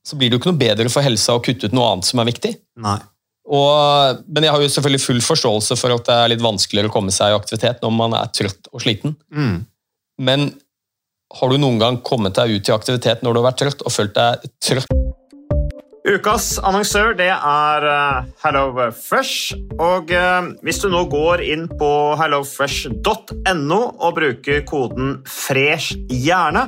så 0.04 0.20
blir 0.20 0.30
det 0.30 0.38
jo 0.38 0.42
ikke 0.42 0.52
noe 0.52 0.62
bedre 0.62 0.92
for 0.92 1.06
helsa 1.06 1.38
å 1.38 1.42
kutte 1.44 1.70
ut 1.70 1.76
noe 1.76 1.94
annet 1.94 2.10
som 2.10 2.22
er 2.22 2.30
viktig. 2.30 2.54
Nei. 2.84 3.00
Og, 3.44 4.24
men 4.32 4.46
jeg 4.46 4.56
har 4.56 4.64
jo 4.64 4.72
selvfølgelig 4.72 5.04
full 5.04 5.22
forståelse 5.24 5.78
for 5.80 5.96
at 5.96 6.08
det 6.08 6.16
er 6.16 6.32
litt 6.32 6.44
vanskeligere 6.44 6.92
å 6.92 6.94
komme 6.94 7.12
seg 7.12 7.34
i 7.34 7.38
aktivitet 7.38 7.84
når 7.84 7.96
man 7.96 8.16
er 8.20 8.32
trøtt 8.36 8.70
og 8.72 8.84
sliten. 8.84 9.18
Mm. 9.36 9.64
Men 10.24 10.52
har 11.34 11.50
du 11.50 11.58
noen 11.60 11.80
gang 11.82 12.00
kommet 12.06 12.38
deg 12.38 12.56
ut 12.56 12.70
i 12.70 12.76
aktivitet 12.76 13.24
når 13.24 13.34
du 13.34 13.42
har 13.42 13.50
vært 13.52 13.64
trøtt, 13.64 13.84
og 13.84 13.94
følt 13.96 14.16
deg 14.16 14.48
trøtt? 14.64 14.92
Ukas 16.04 16.58
annonsør 16.60 17.14
det 17.16 17.30
er 17.32 17.86
eh, 17.88 18.32
HelloFresh. 18.44 19.56
Og 19.80 20.12
eh, 20.12 20.50
hvis 20.66 20.82
du 20.84 20.90
nå 20.92 21.06
går 21.12 21.44
inn 21.48 21.70
på 21.80 21.92
hellofresh.no 22.20 23.80
og 23.80 24.18
bruker 24.20 24.66
koden 24.68 25.22
'fresh 25.24 25.96
hjerne', 26.12 26.68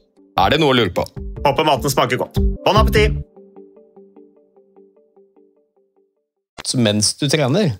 Er 0.39 0.53
det 0.53 0.59
noe 0.61 0.71
å 0.73 0.77
lure 0.77 0.93
på? 0.95 1.03
Håper 1.45 1.67
maten 1.67 1.91
smaker 1.91 2.19
godt. 2.21 2.39
Bon 2.65 2.77
appétit! 2.79 3.17
Mens 6.77 7.13
du 7.19 7.25
trener. 7.29 7.73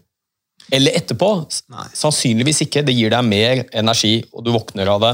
Eller 0.74 0.96
etterpå. 1.00 1.30
Sannsynligvis 1.96 2.64
ikke. 2.66 2.84
Det 2.88 2.96
gir 2.96 3.14
deg 3.14 3.28
mer 3.28 3.62
energi, 3.78 4.18
og 4.34 4.44
du 4.46 4.52
våkner 4.56 4.90
av 4.92 5.04
det. 5.04 5.14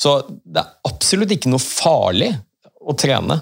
Så 0.00 0.14
det 0.28 0.62
er 0.62 0.76
absolutt 0.88 1.32
ikke 1.34 1.50
noe 1.52 1.62
farlig 1.62 2.30
å 2.80 2.94
trene. 2.98 3.40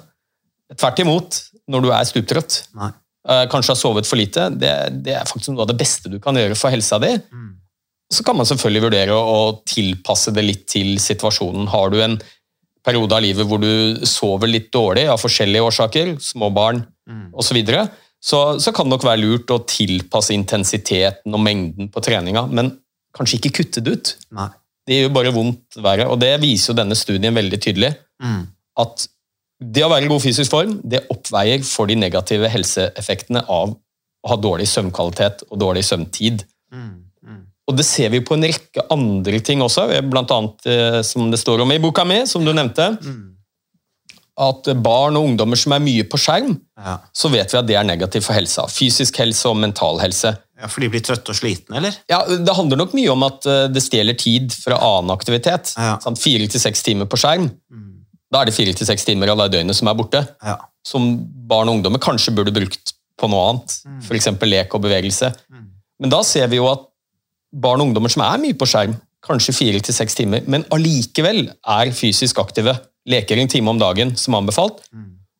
Tvert 0.75 1.03
imot, 1.05 1.39
når 1.71 1.85
du 1.85 1.91
er 1.95 2.09
stuptrøtt. 2.09 2.63
Nei. 2.79 2.91
eh, 3.29 3.45
Kanskje 3.53 3.75
har 3.75 3.81
sovet 3.81 4.09
for 4.09 4.21
lite. 4.21 4.49
Det, 4.57 4.73
det 5.05 5.15
er 5.19 5.29
faktisk 5.29 5.53
noe 5.55 5.65
av 5.67 5.71
det 5.73 5.79
beste 5.81 6.11
du 6.13 6.19
kan 6.23 6.37
gjøre 6.39 6.57
for 6.59 6.73
helsa 6.75 6.99
di. 7.03 7.13
Så 8.13 8.25
kan 8.25 8.39
man 8.39 8.49
selvfølgelig 8.49 8.87
vurdere 8.87 9.17
å 9.21 9.39
tilpasse 9.69 10.33
det 10.33 10.45
litt 10.47 10.65
til 10.73 10.95
situasjonen. 11.03 11.69
Har 11.69 11.93
du 11.93 11.99
en 12.05 12.17
periode 12.89 13.17
av 13.17 13.25
livet 13.25 13.49
hvor 13.49 13.61
du 13.63 14.05
sover 14.09 14.51
litt 14.51 14.71
dårlig 14.75 15.07
av 15.13 15.21
forskjellige 15.21 15.65
årsaker, 15.69 16.15
små 16.25 16.51
barn 16.55 16.83
osv., 17.33 17.51
så, 17.51 17.57
videre, 17.57 17.89
så 18.21 18.41
så 18.61 18.73
kan 18.75 18.89
det 18.89 18.97
nok 18.97 19.07
være 19.07 19.23
lurt 19.23 19.53
å 19.55 19.63
tilpasse 19.69 20.35
intensiteten 20.35 21.37
og 21.37 21.45
mengden 21.45 21.93
på 21.93 22.03
treninga, 22.05 22.47
men 22.51 22.73
kanskje 23.17 23.39
ikke 23.39 23.55
kutte 23.61 23.85
det 23.85 23.95
ut. 23.97 24.15
Nei. 24.37 24.51
Det 24.89 25.03
gjør 25.03 25.13
bare 25.13 25.35
vondt 25.35 25.79
verre, 25.85 26.09
og 26.09 26.21
det 26.21 26.33
viser 26.41 26.73
jo 26.73 26.79
denne 26.79 26.97
studien 26.97 27.37
veldig 27.37 27.61
tydelig. 27.61 27.93
Mm. 28.25 28.47
At 28.81 29.05
det 29.59 29.85
å 29.85 29.91
være 29.91 30.07
i 30.07 30.11
god 30.11 30.23
fysisk 30.23 30.55
form, 30.55 30.79
det 30.87 31.05
oppveier 31.13 31.65
for 31.67 31.91
de 31.91 31.99
negative 31.99 32.49
helseeffektene 32.53 33.43
av 33.53 33.75
å 33.75 34.33
ha 34.33 34.39
dårlig 34.41 34.69
søvnkvalitet 34.71 35.45
og 35.51 35.61
dårlig 35.61 35.85
søvntid. 35.87 36.45
Mm. 36.73 37.08
Mm. 37.69 37.73
Og 37.73 37.77
det 37.77 37.85
ser 37.85 38.09
vi 38.15 38.21
på 38.25 38.33
en 38.35 38.47
rekke 38.49 38.85
andre 38.91 39.41
ting 39.45 39.61
også, 39.61 39.85
blant 40.09 40.31
annet 40.33 40.67
eh, 40.73 41.01
som 41.05 41.29
det 41.31 41.39
står 41.41 41.61
om 41.61 41.73
i 41.75 41.79
boka 41.83 42.05
mi, 42.09 42.23
som 42.27 42.45
du 42.47 42.53
nevnte. 42.57 42.95
Mm. 43.05 43.35
At 44.39 44.69
barn 44.79 45.17
og 45.19 45.25
ungdommer 45.33 45.59
som 45.59 45.75
er 45.75 45.83
mye 45.83 46.05
på 46.07 46.17
skjerm, 46.23 46.53
Ja. 46.79 46.99
så 47.13 47.29
vet 47.29 47.51
vi 47.53 47.59
at 47.59 47.67
det 47.67 47.75
er 47.77 47.85
negativt 47.85 48.25
for 48.25 48.35
helsa. 48.39 48.69
Fysisk 48.71 49.17
helse 49.19 49.49
og 49.51 49.57
mental 49.59 49.99
helse. 49.99 50.37
ja, 50.61 50.67
For 50.69 50.81
de 50.81 50.89
blir 50.89 51.03
trøtte 51.03 51.31
og 51.35 51.37
slitne, 51.37 51.77
eller? 51.77 51.95
Ja, 52.09 52.25
Det 52.25 52.55
handler 52.57 52.77
nok 52.79 52.95
mye 52.95 53.11
om 53.13 53.23
at 53.27 53.47
eh, 53.47 53.67
det 53.69 53.83
stjeler 53.83 54.17
tid 54.17 54.53
fra 54.55 54.79
annen 54.79 55.11
aktivitet. 55.11 55.75
Ja. 55.77 55.99
Sant? 56.01 56.19
Fire 56.23 56.47
til 56.49 56.61
seks 56.61 56.83
timer 56.83 57.07
på 57.07 57.19
skjerm. 57.19 57.51
Da 58.31 58.43
er 58.43 58.47
det 58.47 58.55
fire 58.55 58.73
til 58.77 58.87
seks 58.87 59.05
timer 59.05 59.29
av 59.33 59.39
døgnet 59.51 59.75
som 59.75 59.89
er 59.89 59.95
borte. 59.95 60.27
Ja. 60.45 60.57
Som 60.85 61.19
barn 61.49 61.69
og 61.69 61.79
ungdommer 61.79 61.99
kanskje 61.99 62.35
burde 62.37 62.53
brukt 62.53 62.93
på 63.19 63.29
noe 63.29 63.51
annet. 63.51 63.77
F.eks. 64.05 64.29
lek 64.45 64.75
og 64.75 64.83
bevegelse. 64.85 65.35
Men 65.99 66.11
da 66.11 66.23
ser 66.23 66.47
vi 66.47 66.57
jo 66.61 66.69
at 66.71 66.85
barn 67.53 67.83
og 67.83 67.91
ungdommer 67.91 68.13
som 68.13 68.25
er 68.27 68.41
mye 68.43 68.57
på 68.59 68.69
skjerm, 68.69 68.97
kanskje 69.25 69.55
fire 69.57 69.81
til 69.83 69.97
seks 69.97 70.15
timer, 70.19 70.45
men 70.47 70.65
allikevel 70.75 71.49
er 71.49 71.93
fysisk 71.97 72.39
aktive, 72.43 72.77
leker 73.09 73.41
en 73.41 73.51
time 73.51 73.73
om 73.73 73.81
dagen 73.81 74.15
som 74.21 74.37
anbefalt, 74.39 74.83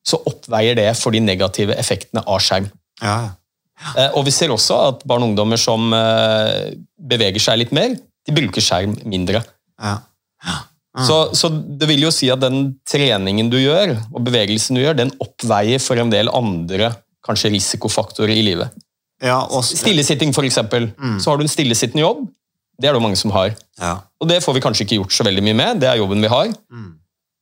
så 0.05 0.19
oppveier 0.29 0.77
det 0.79 0.89
for 0.97 1.15
de 1.15 1.21
negative 1.23 1.75
effektene 1.79 2.23
av 2.25 2.41
skjerm. 2.43 2.69
Ja. 3.03 3.35
Ja. 3.79 4.09
Og 4.17 4.25
vi 4.27 4.33
ser 4.35 4.51
også 4.51 4.77
at 4.89 5.05
barn 5.07 5.23
og 5.23 5.31
ungdommer 5.31 5.59
som 5.61 5.93
eh, 5.95 6.75
beveger 6.99 7.39
seg 7.43 7.61
litt 7.61 7.75
mer, 7.75 7.93
de 7.95 8.35
bruker 8.35 8.63
skjerm 8.63 8.97
mindre. 9.07 9.43
Ja. 9.79 9.99
Så, 11.05 11.19
så 11.37 11.47
det 11.49 11.87
vil 11.87 12.03
jo 12.03 12.11
si 12.11 12.27
at 12.33 12.41
den 12.41 12.73
treningen 12.89 13.51
du 13.51 13.59
gjør, 13.61 13.93
og 14.11 14.25
bevegelsen 14.25 14.75
du 14.75 14.81
gjør, 14.81 14.97
den 14.99 15.13
oppveier 15.23 15.79
for 15.79 16.01
en 16.01 16.11
del 16.11 16.31
andre 16.33 16.91
kanskje 17.25 17.53
risikofaktorer 17.53 18.33
i 18.35 18.43
livet. 18.43 18.73
Ja 19.21 19.39
Stillesitting, 19.65 20.33
for 20.33 20.43
eksempel. 20.47 20.91
Så 21.19 21.29
har 21.31 21.37
du 21.37 21.43
en 21.43 21.51
stillesittende 21.51 22.01
jobb. 22.05 22.27
Det 22.79 22.87
er 22.87 22.93
det 22.95 23.01
jo 23.01 23.03
mange 23.03 23.19
som 23.19 23.31
har. 23.35 23.55
ja. 23.79 23.97
Og 24.21 24.27
det 24.27 24.41
får 24.43 24.53
vi 24.55 24.61
kanskje 24.63 24.83
ikke 24.85 24.97
gjort 25.01 25.13
så 25.15 25.23
veldig 25.23 25.43
mye 25.43 25.55
med. 25.55 25.79
Det 25.79 25.87
er 25.89 25.99
jobben 25.99 26.21
vi 26.23 26.27
har. 26.31 26.49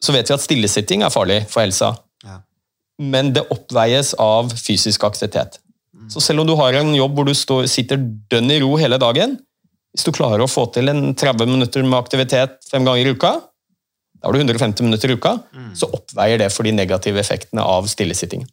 Så 0.01 0.13
vet 0.13 0.29
vi 0.29 0.33
at 0.35 0.41
stillesitting 0.43 1.01
er 1.05 1.09
farlig 1.13 1.39
for 1.49 1.61
helsa. 1.61 1.95
Ja. 2.25 2.39
Men 3.01 3.31
det 3.33 3.47
oppveies 3.53 4.13
av 4.21 4.51
fysisk 4.57 5.03
aktivitet. 5.03 5.59
Så 6.09 6.21
selv 6.21 6.41
om 6.41 6.47
du 6.47 6.53
har 6.55 6.73
en 6.77 6.93
jobb 6.95 7.15
hvor 7.17 7.25
du 7.25 7.33
står, 7.33 7.65
sitter 7.67 7.97
dønn 8.29 8.49
i 8.53 8.59
ro 8.61 8.75
hele 8.77 8.97
dagen, 9.01 9.37
hvis 9.93 10.05
du 10.05 10.11
klarer 10.13 10.43
å 10.45 10.47
få 10.49 10.67
til 10.73 10.89
en 10.89 11.13
30 11.17 11.49
minutter 11.49 11.81
med 11.83 11.97
aktivitet 11.97 12.59
fem 12.69 12.85
ganger 12.85 13.09
i 13.09 13.13
uka, 13.17 13.31
da 14.17 14.27
har 14.29 14.33
du 14.33 14.39
150 14.39 14.85
minutter 14.85 15.09
i 15.09 15.17
uka, 15.17 15.35
så 15.77 15.89
oppveier 15.93 16.37
det 16.41 16.51
for 16.53 16.63
de 16.63 16.71
negative 16.77 17.19
effektene 17.21 17.61
av 17.65 17.85
stillesitting. 17.89 18.45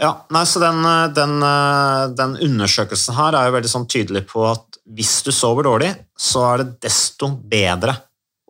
Ja, 0.00 0.12
nei, 0.32 0.42
så 0.48 0.62
den, 0.62 0.80
eh, 0.84 1.06
den, 1.16 1.36
eh, 1.42 2.04
den 2.16 2.36
undersøkelsen 2.48 3.16
her 3.16 3.36
er 3.36 3.48
jo 3.48 3.56
veldig 3.58 3.72
sånn 3.72 3.88
tydelig 3.90 4.26
på 4.30 4.44
at 4.50 4.78
hvis 4.90 5.20
du 5.26 5.30
sover 5.34 5.66
dårlig, 5.68 5.92
så 6.18 6.44
er 6.52 6.62
det 6.62 6.80
desto 6.88 7.30
bedre 7.30 7.96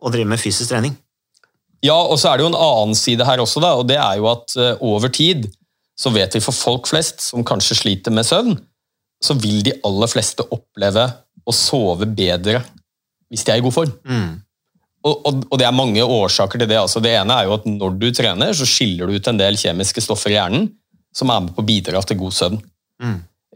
å 0.01 0.11
drive 0.13 0.31
med 0.33 0.41
fysisk 0.41 0.71
trening. 0.71 0.95
Ja, 1.81 1.97
og 1.97 2.19
så 2.21 2.29
er 2.29 2.37
det 2.37 2.45
jo 2.45 2.51
en 2.51 2.61
annen 2.61 2.97
side 2.97 3.25
her 3.25 3.41
også, 3.41 3.61
da, 3.61 3.73
og 3.77 3.87
det 3.89 3.97
er 3.97 4.19
jo 4.19 4.29
at 4.31 4.55
eh, 4.57 4.75
over 4.85 5.09
tid 5.13 5.49
så 5.97 6.11
vet 6.13 6.33
vi 6.33 6.41
for 6.41 6.55
folk 6.55 6.89
flest 6.89 7.21
som 7.25 7.45
kanskje 7.45 7.77
sliter 7.77 8.13
med 8.13 8.25
søvn, 8.25 8.55
så 9.21 9.35
vil 9.37 9.61
de 9.65 9.75
aller 9.85 10.09
fleste 10.09 10.45
oppleve 10.49 11.03
å 11.45 11.53
sove 11.53 12.07
bedre 12.09 12.63
hvis 13.31 13.45
de 13.45 13.53
er 13.53 13.61
i 13.61 13.63
god 13.63 13.75
form. 13.75 13.91
Og, 15.01 15.13
og, 15.25 15.45
og 15.49 15.57
det 15.57 15.65
er 15.65 15.73
mange 15.73 16.03
årsaker 16.03 16.61
til 16.61 16.69
det. 16.69 16.77
Altså, 16.77 17.01
det 17.01 17.13
ene 17.17 17.33
er 17.33 17.47
jo 17.47 17.55
at 17.55 17.65
når 17.69 17.95
du 18.01 18.07
trener, 18.13 18.53
så 18.53 18.67
skiller 18.69 19.09
du 19.09 19.17
ut 19.17 19.29
en 19.31 19.39
del 19.39 19.57
kjemiske 19.57 20.03
stoffer 20.03 20.33
i 20.33 20.37
hjernen 20.37 20.67
som 21.15 21.31
er 21.33 21.43
med 21.43 21.53
på 21.55 21.63
å 21.63 21.67
bidra 21.67 22.01
til 22.05 22.19
god 22.21 22.37
søvn. 22.37 22.57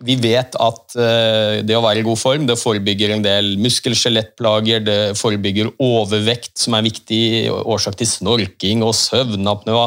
Vi 0.03 0.17
vet 0.19 0.57
at 0.59 0.95
eh, 0.99 1.61
det 1.63 1.75
å 1.77 1.83
være 1.83 2.01
i 2.01 2.05
god 2.05 2.19
form 2.19 2.47
det 2.49 2.57
forebygger 2.59 3.13
en 3.15 3.23
del 3.23 3.53
muskel-skjelettplager, 3.63 4.83
det 4.83 4.99
forebygger 5.15 5.71
overvekt, 5.79 6.57
som 6.59 6.75
er 6.75 6.83
en 6.83 6.89
viktig 6.89 7.23
årsak 7.63 7.95
til 8.01 8.09
snorking 8.11 8.83
og 8.83 8.91
søvnapnø. 8.99 9.77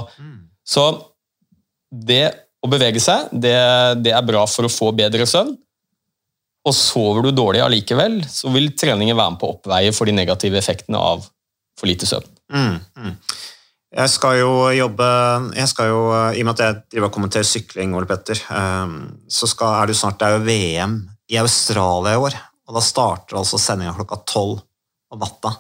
Så 0.65 0.87
det 1.93 2.25
å 2.65 2.71
bevege 2.73 3.03
seg, 3.05 3.29
det, 3.33 3.57
det 4.01 4.15
er 4.17 4.25
bra 4.27 4.47
for 4.49 4.67
å 4.67 4.73
få 4.73 4.91
bedre 4.97 5.29
søvn. 5.29 5.53
Og 6.69 6.75
sover 6.75 7.29
du 7.29 7.31
dårlig 7.37 7.63
allikevel, 7.65 8.19
så 8.29 8.51
vil 8.53 8.73
treningen 8.77 9.17
være 9.17 9.35
med 9.35 9.41
på 9.41 9.49
å 9.49 9.55
oppveie 9.57 9.93
for 9.97 10.09
de 10.09 10.17
negative 10.17 10.59
effektene 10.61 11.01
av 11.01 11.29
for 11.79 11.89
lite 11.89 12.09
søvn. 12.09 12.27
Mm, 12.49 12.81
mm. 12.97 13.15
Jeg 13.89 14.11
skal 14.13 14.37
jo 14.37 14.51
jobbe 14.77 15.07
jeg 15.57 15.69
skal 15.71 15.89
jo, 15.89 16.01
I 16.37 16.43
og 16.43 16.49
med 16.49 16.59
at 16.59 16.65
jeg 16.65 16.81
driver 16.93 17.09
og 17.09 17.15
kommenterer 17.15 17.47
sykling, 17.49 17.95
Ole 17.97 18.09
Petter, 18.09 18.37
eh, 18.37 18.97
så 19.33 19.49
skal, 19.49 19.79
er 19.79 19.89
det 19.89 19.97
jo 19.97 20.01
snart 20.03 20.19
det 20.21 20.29
er 20.29 20.37
jo 20.37 20.45
VM 20.45 20.99
i 21.33 21.39
Australia 21.41 22.13
i 22.13 22.21
år. 22.21 22.37
Og 22.69 22.77
da 22.77 22.85
starter 22.85 23.39
altså 23.41 23.61
sendinga 23.61 23.95
klokka 23.97 24.21
tolv 24.29 24.61
om 25.09 25.23
natta. 25.23 25.55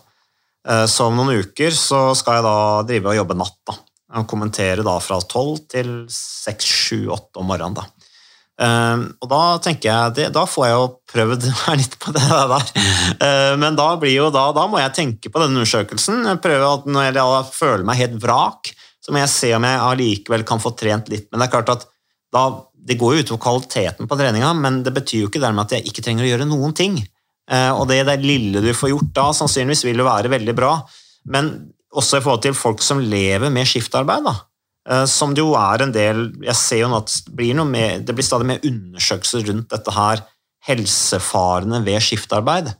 Eh, 0.68 0.84
Så 0.86 1.08
om 1.08 1.16
noen 1.16 1.40
uker 1.40 1.72
så 1.72 2.12
skal 2.18 2.38
jeg 2.38 2.48
da 2.48 2.56
drive 2.90 3.14
og 3.14 3.20
jobbe 3.22 3.38
natt. 3.38 3.58
da. 3.64 3.78
Og 4.18 4.28
kommentere 4.28 4.84
da 4.84 4.98
fra 5.04 5.20
tolv 5.20 5.62
til 5.68 6.06
seks, 6.12 6.64
sju, 6.64 7.08
åtte 7.12 7.40
om 7.40 7.48
morgenen. 7.48 7.80
da. 7.80 7.86
Eh, 8.58 9.02
og 9.22 9.28
da 9.30 9.40
tenker 9.62 9.86
jeg, 9.86 10.14
det, 10.16 10.26
da 10.34 10.42
får 10.48 10.66
jeg 10.66 10.74
jo 10.74 10.86
prøvd 11.12 11.46
meg 11.62 11.82
litt 11.82 11.98
på 12.02 12.14
det 12.16 12.24
der. 12.26 12.72
Uh, 13.22 13.54
men 13.60 13.78
da, 13.78 13.92
da, 13.94 14.46
da 14.56 14.64
må 14.70 14.80
jeg 14.82 14.96
tenke 14.96 15.32
på 15.32 15.42
denne 15.42 15.60
undersøkelsen. 15.60 16.26
Prøve 16.42 16.72
at 16.72 16.88
Når 16.88 17.10
jeg 17.10 17.52
føler 17.54 17.86
meg 17.86 18.02
helt 18.02 18.18
vrak, 18.22 18.72
så 19.04 19.14
må 19.14 19.22
jeg 19.22 19.32
se 19.32 19.52
om 19.56 19.64
jeg 19.64 19.84
allikevel 19.84 20.44
kan 20.48 20.62
få 20.62 20.74
trent 20.78 21.12
litt. 21.12 21.28
Men 21.30 21.40
det 21.40 21.48
er 21.48 21.54
klart 21.54 21.72
at 21.76 21.86
da, 22.34 22.48
det 22.74 22.98
går 23.00 23.14
jo 23.14 23.22
utover 23.24 23.44
kvaliteten 23.46 24.10
på 24.10 24.18
treninga, 24.18 24.50
men 24.58 24.82
det 24.84 24.92
betyr 24.96 25.24
jo 25.24 25.30
ikke 25.30 25.42
dermed 25.42 25.64
at 25.64 25.78
jeg 25.78 25.88
ikke 25.88 26.04
trenger 26.04 26.26
å 26.26 26.32
gjøre 26.32 26.50
noen 26.50 26.74
ting. 26.76 26.98
Uh, 27.48 27.72
og 27.78 27.86
det, 27.88 28.02
det 28.10 28.18
lille 28.26 28.60
du 28.64 28.72
får 28.76 28.92
gjort 28.92 29.14
da, 29.16 29.30
sannsynligvis 29.36 29.86
vil 29.86 30.02
jo 30.02 30.08
være 30.08 30.34
veldig 30.34 30.56
bra. 30.58 30.74
Men 31.30 31.54
også 31.96 32.18
i 32.18 32.24
forhold 32.24 32.44
til 32.44 32.58
folk 32.58 32.82
som 32.84 33.00
lever 33.00 33.52
med 33.54 33.68
skiftarbeid, 33.68 34.26
da. 34.26 34.34
Eh, 34.88 35.04
Som 35.04 35.34
det 35.34 35.44
jo 35.44 35.54
er 35.58 35.84
en 35.84 35.92
del 35.92 36.24
Jeg 36.44 36.56
ser 36.56 36.82
jo 36.82 36.92
at 36.96 37.12
det 37.26 37.34
blir, 37.36 37.64
mer, 37.64 38.00
det 38.00 38.14
blir 38.16 38.26
stadig 38.26 38.48
mer 38.48 38.64
undersøkelser 38.64 39.46
rundt 39.50 39.70
dette 39.72 39.94
her, 39.94 40.24
helsefarene 40.68 41.82
ved 41.84 42.00
skiftarbeid. 42.02 42.72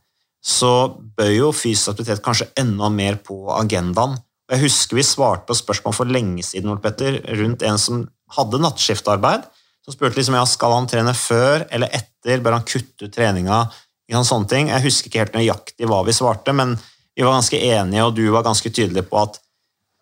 Så 0.44 0.70
bør 1.18 1.32
jo 1.34 1.52
fysisk 1.52 1.92
aktivitet 1.92 2.24
kanskje 2.24 2.48
enda 2.58 2.88
mer 2.92 3.18
på 3.22 3.46
agendaen. 3.54 4.16
Jeg 4.48 4.64
husker 4.64 4.96
vi 4.96 5.04
svarte 5.04 5.44
på 5.48 5.56
spørsmål 5.56 5.94
for 5.96 6.08
lenge 6.08 6.44
siden 6.46 6.70
Ole 6.72 6.80
Petter, 6.80 7.18
rundt 7.36 7.64
en 7.66 7.80
som 7.80 8.06
hadde 8.36 8.60
nattskiftarbeid. 8.62 9.44
Som 9.84 9.96
spurte 9.96 10.20
liksom, 10.20 10.36
ja, 10.38 10.44
skal 10.48 10.74
han 10.76 10.88
trene 10.88 11.14
før 11.16 11.66
eller 11.72 11.92
etter, 11.96 12.40
bør 12.44 12.58
han 12.58 12.66
kutte 12.68 13.08
ut 13.08 13.14
treninga? 13.14 13.66
Sånne 14.08 14.48
ting. 14.48 14.70
Jeg 14.72 14.84
husker 14.86 15.10
ikke 15.10 15.20
helt 15.20 15.36
nøyaktig 15.36 15.88
hva 15.88 16.00
vi 16.06 16.14
svarte, 16.16 16.54
men 16.56 16.78
vi 17.12 17.26
var 17.26 17.36
ganske 17.36 17.60
enige, 17.60 18.06
og 18.06 18.14
du 18.16 18.24
var 18.32 18.46
ganske 18.46 18.72
tydelig 18.72 19.04
på 19.10 19.20
at 19.20 19.36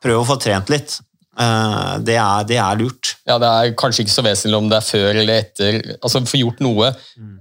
prøv 0.04 0.20
å 0.20 0.28
få 0.28 0.36
trent 0.42 0.70
litt. 0.70 0.98
Eh, 1.36 1.94
Det 2.06 2.16
er, 2.16 2.44
det 2.48 2.58
er 2.62 2.80
lurt. 2.80 3.16
Ja, 3.28 3.38
Det 3.38 3.48
er 3.48 3.76
kanskje 3.78 4.04
ikke 4.04 4.16
så 4.16 4.24
vesentlig 4.26 4.58
om 4.58 4.68
det 4.70 4.78
er 4.80 4.90
før 4.90 5.22
eller 5.22 5.40
etter. 5.42 5.80
Altså, 6.00 6.24
Få 6.26 6.40
gjort 6.40 6.62
noe. 6.64 6.92
Mm. 7.16 7.34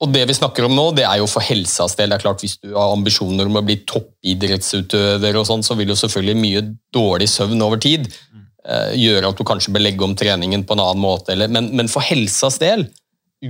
Og 0.00 0.08
det 0.12 0.22
vi 0.28 0.36
snakker 0.36 0.64
om 0.64 0.74
nå, 0.76 0.86
det 0.96 1.04
er 1.04 1.18
jo 1.20 1.28
for 1.28 1.44
helsas 1.44 1.96
del. 1.96 2.08
Det 2.08 2.18
er 2.18 2.24
klart 2.24 2.40
Hvis 2.44 2.56
du 2.60 2.72
har 2.72 2.94
ambisjoner 2.94 3.48
om 3.48 3.60
å 3.60 3.64
bli 3.64 3.82
toppidrettsutøver, 3.88 5.36
og 5.36 5.48
sånn, 5.48 5.64
så 5.66 5.76
vil 5.76 5.92
jo 5.92 5.98
selvfølgelig 6.00 6.40
mye 6.40 6.62
dårlig 6.92 7.28
søvn 7.28 7.60
over 7.64 7.80
tid 7.80 8.08
mm. 8.08 8.46
gjøre 8.96 9.28
at 9.28 9.36
du 9.36 9.44
kanskje 9.44 9.74
bør 9.76 9.84
legge 9.84 10.06
om 10.06 10.16
treningen 10.16 10.64
på 10.64 10.76
en 10.76 10.84
annen 10.86 11.04
måte. 11.04 11.36
Men, 11.48 11.68
men 11.76 11.92
for 11.92 12.04
helsas 12.04 12.56
del, 12.62 12.86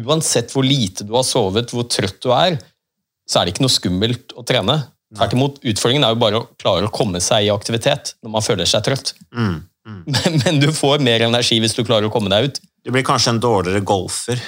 uansett 0.02 0.50
hvor 0.54 0.66
lite 0.66 1.06
du 1.06 1.14
har 1.14 1.26
sovet, 1.26 1.70
hvor 1.74 1.86
trøtt 1.90 2.18
du 2.22 2.30
er, 2.34 2.58
så 3.30 3.40
er 3.40 3.46
det 3.46 3.54
ikke 3.54 3.66
noe 3.66 3.78
skummelt 3.78 4.34
å 4.34 4.44
trene. 4.46 4.80
Tvert 5.16 5.34
imot, 5.34 5.58
Utfordringen 5.66 6.06
er 6.06 6.14
jo 6.14 6.20
bare 6.22 6.38
å 6.38 6.46
klare 6.60 6.86
å 6.86 6.92
komme 6.94 7.18
seg 7.24 7.48
i 7.48 7.50
aktivitet 7.50 8.14
når 8.22 8.34
man 8.36 8.44
føler 8.46 8.68
seg 8.68 8.84
trøtt. 8.86 9.14
Men, 9.90 10.34
men 10.44 10.58
du 10.60 10.68
får 10.76 11.00
mer 11.02 11.22
energi 11.24 11.56
hvis 11.58 11.72
du 11.74 11.80
klarer 11.82 12.06
å 12.06 12.12
komme 12.12 12.28
deg 12.30 12.44
ut. 12.46 12.58
Du 12.84 12.92
blir 12.92 13.02
kanskje 13.02 13.32
en 13.32 13.40
dårligere 13.42 13.80
golfer 13.82 14.38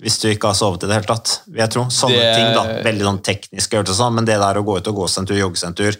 hvis 0.00 0.16
du 0.22 0.28
ikke 0.30 0.52
har 0.52 0.56
sovet 0.56 0.86
i 0.86 0.88
det 0.88 0.96
hele 0.96 1.10
tatt. 1.10 1.42
vil 1.50 1.60
jeg 1.60 1.72
tro. 1.74 1.82
Sånne 1.92 2.16
Det- 2.16 2.36
ting 2.38 2.54
da, 2.54 2.62
Veldig 2.86 3.04
sånn 3.04 3.22
teknisk, 3.22 3.74
sånn, 3.90 4.14
men 4.14 4.24
det 4.24 4.38
der 4.40 4.56
å 4.56 4.64
gå 4.64 4.78
ut 4.78 4.88
og 4.88 4.96
gå 5.02 5.08
seg 5.10 5.22
en 5.22 5.26
tur, 5.26 5.36
jogge 5.36 5.60
seg 5.60 5.68
en 5.68 5.74
tur 5.74 5.98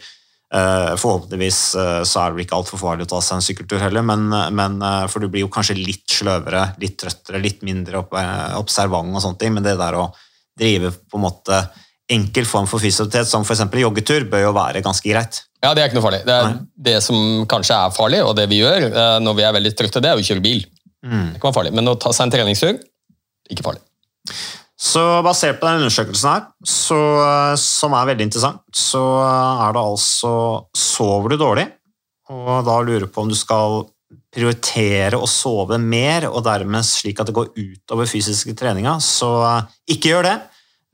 uh, 0.54 0.96
Forhåpentligvis 0.96 1.60
uh, 1.76 2.00
så 2.06 2.22
er 2.22 2.30
det 2.30 2.38
vel 2.38 2.44
ikke 2.46 2.56
altfor 2.56 2.78
farlig 2.80 3.06
å 3.06 3.12
ta 3.12 3.20
seg 3.20 3.36
en 3.36 3.44
sykkeltur 3.44 3.82
heller, 3.82 4.02
men, 4.02 4.30
men, 4.54 4.80
eh, 4.82 5.06
for 5.10 5.20
du 5.20 5.28
blir 5.28 5.44
jo 5.44 5.52
kanskje 5.52 5.76
litt 5.76 6.06
sløvere, 6.08 6.74
litt 6.80 6.96
trøttere, 6.98 7.42
litt 7.42 7.62
mindre 7.66 8.00
opp, 8.00 8.16
observant 8.58 9.14
og 9.14 9.22
sånne 9.22 9.38
ting, 9.38 9.52
men 9.54 9.66
det 9.66 9.76
der 9.78 9.98
å 9.98 10.08
drive 10.58 10.94
på 11.10 11.20
en 11.20 11.26
måte 11.26 11.60
enkel 12.10 12.46
form 12.48 12.66
for 12.70 12.82
fysioterapeut, 12.82 13.30
som 13.30 13.46
f.eks. 13.46 13.64
joggetur, 13.82 14.26
bør 14.30 14.48
jo 14.48 14.52
være 14.56 14.82
ganske 14.84 15.06
greit. 15.06 15.42
Ja, 15.62 15.74
Det 15.74 15.82
er 15.82 15.90
ikke 15.90 15.98
noe 16.00 16.06
farlig. 16.08 16.22
Det, 16.26 16.38
det 16.90 16.96
som 17.04 17.44
kanskje 17.50 17.76
er 17.76 17.94
farlig, 17.96 18.22
og 18.24 18.34
det 18.38 18.48
vi 18.50 18.62
gjør 18.62 18.88
eh, 18.90 19.18
når 19.22 19.36
vi 19.38 19.46
er 19.46 19.56
veldig 19.58 19.74
trøtte, 19.78 20.02
det 20.02 20.12
er 20.12 20.20
å 20.20 20.24
kjøre 20.24 20.44
bil. 20.44 20.64
Det 21.00 21.40
kan 21.40 21.48
være 21.48 21.58
farlig. 21.58 21.74
Men 21.76 21.92
å 21.92 21.98
ta 22.00 22.12
seg 22.16 22.28
en 22.28 22.34
treningstur, 22.34 22.80
ikke 23.50 23.66
farlig. 23.66 23.84
Så 24.80 25.02
basert 25.24 25.58
på 25.60 25.68
den 25.68 25.82
undersøkelsen 25.82 26.30
her, 26.30 26.44
så, 26.64 26.98
eh, 27.26 27.54
som 27.60 27.94
er 27.96 28.08
veldig 28.12 28.26
interessant, 28.30 28.62
så 28.72 29.04
er 29.20 29.76
det 29.76 29.82
altså 29.84 30.34
Sover 30.76 31.34
du 31.34 31.40
dårlig, 31.40 31.66
og 32.32 32.62
da 32.64 32.78
lurer 32.86 33.10
på 33.10 33.24
om 33.24 33.28
du 33.28 33.36
skal 33.36 33.82
prioritere 34.30 35.18
å 35.18 35.28
sove 35.28 35.76
mer, 35.82 36.28
og 36.30 36.44
dermed 36.46 36.86
slik 36.86 37.20
at 37.20 37.28
det 37.28 37.34
går 37.36 37.50
utover 37.58 38.08
fysiske 38.08 38.54
treninga, 38.56 38.96
så 39.04 39.30
eh, 39.50 39.76
ikke 39.96 40.14
gjør 40.14 40.28
det. 40.30 40.38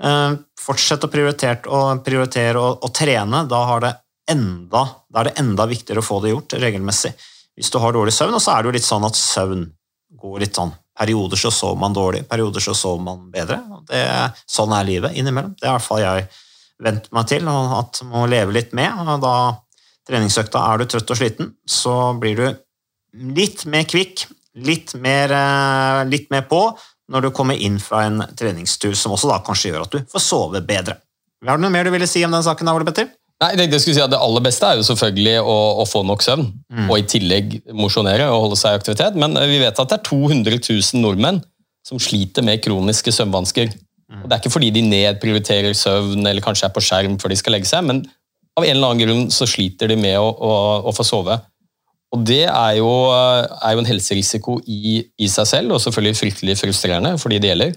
Eh, 0.02 0.32
Fortsett 0.66 1.04
å 1.06 1.11
prioritere 1.12 1.70
å, 1.70 1.80
prioritere 2.04 2.59
å, 2.59 2.72
å 2.82 2.90
trene. 2.94 3.44
Da, 3.46 3.62
enda, 4.32 4.82
da 5.09 5.22
er 5.22 5.30
det 5.30 5.37
enda 5.42 5.66
viktigere 5.70 6.02
å 6.02 6.06
få 6.06 6.18
det 6.24 6.35
gjort 6.35 6.56
regelmessig. 6.59 7.12
Hvis 7.56 7.70
du 7.72 7.78
har 7.80 7.94
dårlig 7.94 8.12
søvn, 8.12 8.35
og 8.37 8.42
så 8.42 8.52
er 8.52 8.62
det 8.62 8.70
jo 8.70 8.76
litt 8.76 8.88
sånn 8.88 9.06
at 9.06 9.16
søvn 9.18 9.62
går 10.16 10.42
litt 10.42 10.59
sånn 10.59 10.74
Perioder 10.96 11.37
så 11.37 11.50
sover 11.52 11.76
man 11.76 11.92
dårlig, 11.92 12.22
perioder 12.24 12.62
så 12.64 12.72
sover 12.72 13.02
man 13.04 13.26
bedre. 13.28 13.59
Det, 13.85 14.00
sånn 14.48 14.72
er 14.72 14.87
livet 14.88 15.18
innimellom. 15.20 15.52
Det 15.59 15.66
er 15.66 15.74
i 15.74 15.74
hvert 15.74 15.85
fall 15.85 16.00
jeg 16.00 16.22
vent 16.87 17.11
meg 17.12 17.28
til, 17.28 17.48
og 17.52 17.74
at 17.82 18.00
må 18.09 18.22
leve 18.30 18.54
litt 18.56 18.72
med. 18.76 19.02
og 19.04 19.20
Da 19.20 19.35
treningsøkta 20.09 20.62
er 20.70 20.80
du 20.80 20.87
trøtt 20.88 21.12
og 21.12 21.20
sliten, 21.20 21.52
så 21.68 22.14
blir 22.20 22.40
du 22.40 22.46
litt 23.37 23.66
mer 23.68 23.85
kvikk, 23.88 24.24
litt 24.64 24.94
mer, 24.96 25.37
eh, 25.37 26.04
litt 26.09 26.30
mer 26.32 26.48
på. 26.48 26.62
Når 27.12 27.26
du 27.26 27.30
kommer 27.34 27.58
inn 27.62 27.78
fra 27.82 28.04
en 28.08 28.22
treningstur, 28.38 28.94
som 28.98 29.14
også 29.14 29.30
da 29.30 29.38
kanskje 29.46 29.70
gjør 29.70 29.84
at 29.86 29.94
du 29.94 30.00
får 30.10 30.24
sove 30.24 30.62
bedre. 30.66 30.96
Har 31.46 31.58
du 31.58 31.62
noe 31.62 31.70
mer 31.70 31.86
du 31.86 31.92
ville 31.94 32.08
si 32.10 32.24
om 32.26 32.32
den 32.34 32.42
saken? 32.42 32.68
Ole 32.72 32.86
Petter? 32.88 33.10
Nei, 33.36 33.50
jeg 33.52 33.58
tenkte 33.60 33.76
jeg 33.76 33.82
skulle 33.84 33.96
si 33.98 34.02
at 34.06 34.12
Det 34.14 34.18
aller 34.24 34.42
beste 34.46 34.64
er 34.64 34.78
jo 34.78 34.84
selvfølgelig 34.88 35.34
å, 35.44 35.56
å 35.82 35.84
få 35.86 36.00
nok 36.08 36.22
søvn, 36.24 36.46
Mm. 36.72 36.86
og 36.90 36.98
i 36.98 37.04
tillegg 37.08 37.52
mosjonere 37.76 38.26
og 38.32 38.46
holde 38.46 38.56
seg 38.58 38.74
i 38.74 38.78
aktivitet. 38.80 39.14
Men 39.20 39.36
eh, 39.36 39.46
vi 39.50 39.60
vet 39.62 39.78
at 39.78 39.90
det 39.92 39.98
er 40.00 40.06
200 40.08 40.58
000 40.58 41.02
nordmenn 41.04 41.42
som 41.86 42.00
sliter 42.02 42.42
med 42.42 42.62
kroniske 42.64 43.12
søvnvansker. 43.14 43.70
Mm. 44.10 44.22
Og 44.22 44.28
Det 44.28 44.34
er 44.34 44.40
ikke 44.42 44.54
fordi 44.56 44.70
de 44.74 44.82
nedprioriterer 44.88 45.76
søvn 45.76 46.26
eller 46.26 46.42
kanskje 46.42 46.66
er 46.66 46.74
på 46.74 46.82
skjerm 46.82 47.18
før 47.22 47.32
de 47.32 47.38
skal 47.38 47.54
legge 47.56 47.68
seg, 47.70 47.84
men 47.86 48.02
av 48.56 48.64
en 48.64 48.72
eller 48.72 48.88
annen 48.88 49.04
grunn 49.04 49.30
så 49.30 49.46
sliter 49.46 49.92
de 49.92 49.96
med 50.00 50.16
å, 50.18 50.26
å, 50.32 50.52
å 50.88 50.94
få 50.96 51.04
sove. 51.04 51.36
Og 52.14 52.24
Det 52.24 52.44
er 52.46 52.76
jo, 52.78 52.88
eh, 53.10 53.46
er 53.66 53.72
jo 53.74 53.78
en 53.82 53.90
helserisiko 53.90 54.60
i, 54.66 55.02
i 55.18 55.26
seg 55.28 55.46
selv, 55.46 55.72
og 55.74 55.80
selvfølgelig 55.82 56.16
fryktelig 56.20 56.58
frustrerende 56.60 57.16
for 57.18 57.28
de 57.32 57.38
det 57.42 57.50
gjelder. 57.50 57.74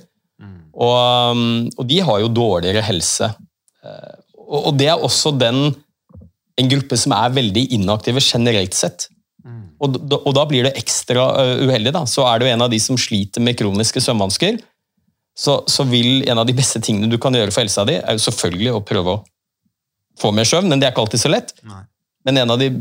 Og, 0.79 0.95
um, 1.35 1.69
og 1.77 1.87
de 1.89 1.97
har 1.99 2.19
jo 2.21 2.29
dårligere 2.31 2.81
helse. 2.87 3.33
Eh, 3.83 4.15
Og, 4.49 4.67
og 4.71 4.77
det 4.79 4.87
er 4.89 4.97
også 4.97 5.29
den, 5.37 5.75
en 6.57 6.69
gruppe 6.71 6.97
som 6.97 7.11
er 7.13 7.29
veldig 7.35 7.67
inaktive 7.75 8.21
generelt 8.23 8.73
sett. 8.73 9.09
Og, 9.79 9.93
da- 10.09 10.17
og 10.25 10.33
da 10.35 10.45
blir 10.49 10.63
det 10.65 10.71
ekstra 10.79 11.25
eh, 11.43 11.65
uheldig. 11.67 11.91
da. 11.93 12.01
Så 12.09 12.23
er 12.25 12.39
du 12.41 12.45
en 12.49 12.61
av 12.65 12.69
de 12.71 12.79
som 12.79 12.97
sliter 12.97 13.41
med 13.41 13.55
kroniske 13.59 14.01
søvnvansker, 14.01 14.57
så, 15.37 15.59
så 15.69 15.85
vil 15.87 16.23
en 16.27 16.37
av 16.41 16.47
de 16.49 16.53
beste 16.57 16.81
tingene 16.81 17.07
du 17.11 17.17
kan 17.21 17.31
gjøre 17.37 17.51
for 17.53 17.61
helsa 17.61 17.85
di, 17.85 17.93
er 18.01 18.17
jo 18.17 18.23
selvfølgelig 18.25 18.73
å 18.73 18.81
prøve 18.83 19.13
å 19.13 19.21
få 20.19 20.33
mer 20.35 20.43
søvn, 20.49 20.67
men 20.67 20.79
det 20.81 20.87
er 20.89 20.91
ikke 20.95 21.05
alltid 21.05 21.21
så 21.21 21.29
lett. 21.31 21.53
Nei. 21.63 21.83
Men 22.25 22.37
en 22.41 22.51
av 22.51 22.59
de 22.59 22.71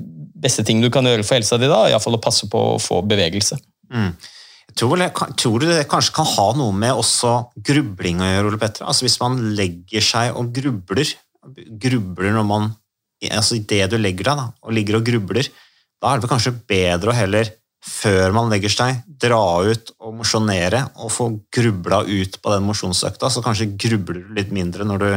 beste 0.43 0.65
ting 0.67 0.83
du 0.83 0.91
kan 0.95 1.07
gjøre 1.07 1.27
for 1.27 1.39
helsa 1.39 1.59
di 1.61 1.69
da, 1.71 1.85
iallfall 1.91 2.19
å 2.19 2.23
passe 2.23 2.49
på 2.51 2.65
å 2.75 2.81
få 2.83 3.03
bevegelse. 3.09 3.59
Jeg 4.69 4.77
tror, 4.77 5.01
tror 5.41 5.63
du 5.63 5.67
det 5.71 5.87
kanskje 5.91 6.15
kan 6.19 6.29
ha 6.29 6.49
noe 6.59 6.75
med 6.77 6.95
også 6.95 7.33
grubling 7.67 8.21
å 8.23 8.29
gjøre, 8.29 8.51
Ole 8.51 8.61
Petter? 8.61 8.85
Altså 8.87 9.07
Hvis 9.07 9.19
man 9.23 9.39
legger 9.59 10.05
seg 10.05 10.37
og 10.39 10.53
grubler, 10.55 11.15
grubler 11.81 12.37
når 12.37 12.47
man 12.47 12.69
altså 13.35 13.57
Idet 13.57 13.89
det 13.89 13.97
du 13.97 13.99
legger 13.99 14.29
deg, 14.29 14.39
da, 14.39 14.45
og 14.63 14.75
ligger 14.77 15.01
og 15.01 15.09
grubler, 15.09 15.49
da 15.99 16.13
er 16.13 16.21
det 16.23 16.31
kanskje 16.31 16.55
bedre 16.71 17.11
å 17.11 17.17
heller, 17.17 17.51
før 17.83 18.35
man 18.37 18.51
legger 18.53 18.71
seg, 18.71 19.03
dra 19.07 19.41
ut 19.65 19.93
og 19.99 20.15
mosjonere 20.21 20.85
og 21.03 21.11
få 21.15 21.29
grubla 21.55 22.03
ut 22.07 22.39
på 22.43 22.53
den 22.55 22.67
mosjonsøkta, 22.67 23.31
så 23.31 23.43
kanskje 23.43 23.73
grubler 23.75 24.23
du 24.23 24.33
litt 24.37 24.53
mindre 24.55 24.87
når 24.87 25.03
du 25.03 25.09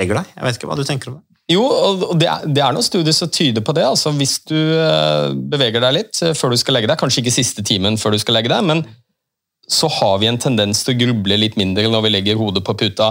legger 0.00 0.20
deg. 0.20 0.32
Jeg 0.36 0.46
vet 0.46 0.58
ikke 0.58 0.70
hva 0.70 0.78
du 0.78 0.84
tenker 0.84 1.12
om 1.12 1.20
det. 1.20 1.29
Jo, 1.50 1.64
og 1.66 2.14
det 2.20 2.28
er, 2.30 2.46
det 2.46 2.62
er 2.62 2.74
noen 2.74 2.86
studier 2.86 3.14
som 3.16 3.30
tyder 3.32 3.64
på 3.66 3.74
det. 3.74 3.82
altså 3.88 4.12
Hvis 4.14 4.38
du 4.46 4.56
eh, 4.56 5.32
beveger 5.50 5.82
deg 5.82 5.96
litt 5.96 6.22
eh, 6.22 6.34
før 6.38 6.54
du 6.54 6.60
skal 6.60 6.78
legge 6.78 6.90
deg, 6.90 7.00
kanskje 7.00 7.24
ikke 7.24 7.34
siste 7.34 7.64
timen 7.66 7.98
før 7.98 8.14
du 8.14 8.20
skal 8.22 8.38
legge 8.38 8.52
deg, 8.52 8.62
men 8.68 8.84
så 9.70 9.90
har 10.00 10.18
vi 10.22 10.28
en 10.30 10.38
tendens 10.40 10.84
til 10.84 10.94
å 10.94 11.00
gruble 11.04 11.38
litt 11.38 11.58
mindre 11.58 11.90
når 11.90 12.06
vi 12.06 12.14
legger 12.14 12.38
hodet 12.38 12.62
på 12.66 12.74
puta. 12.78 13.10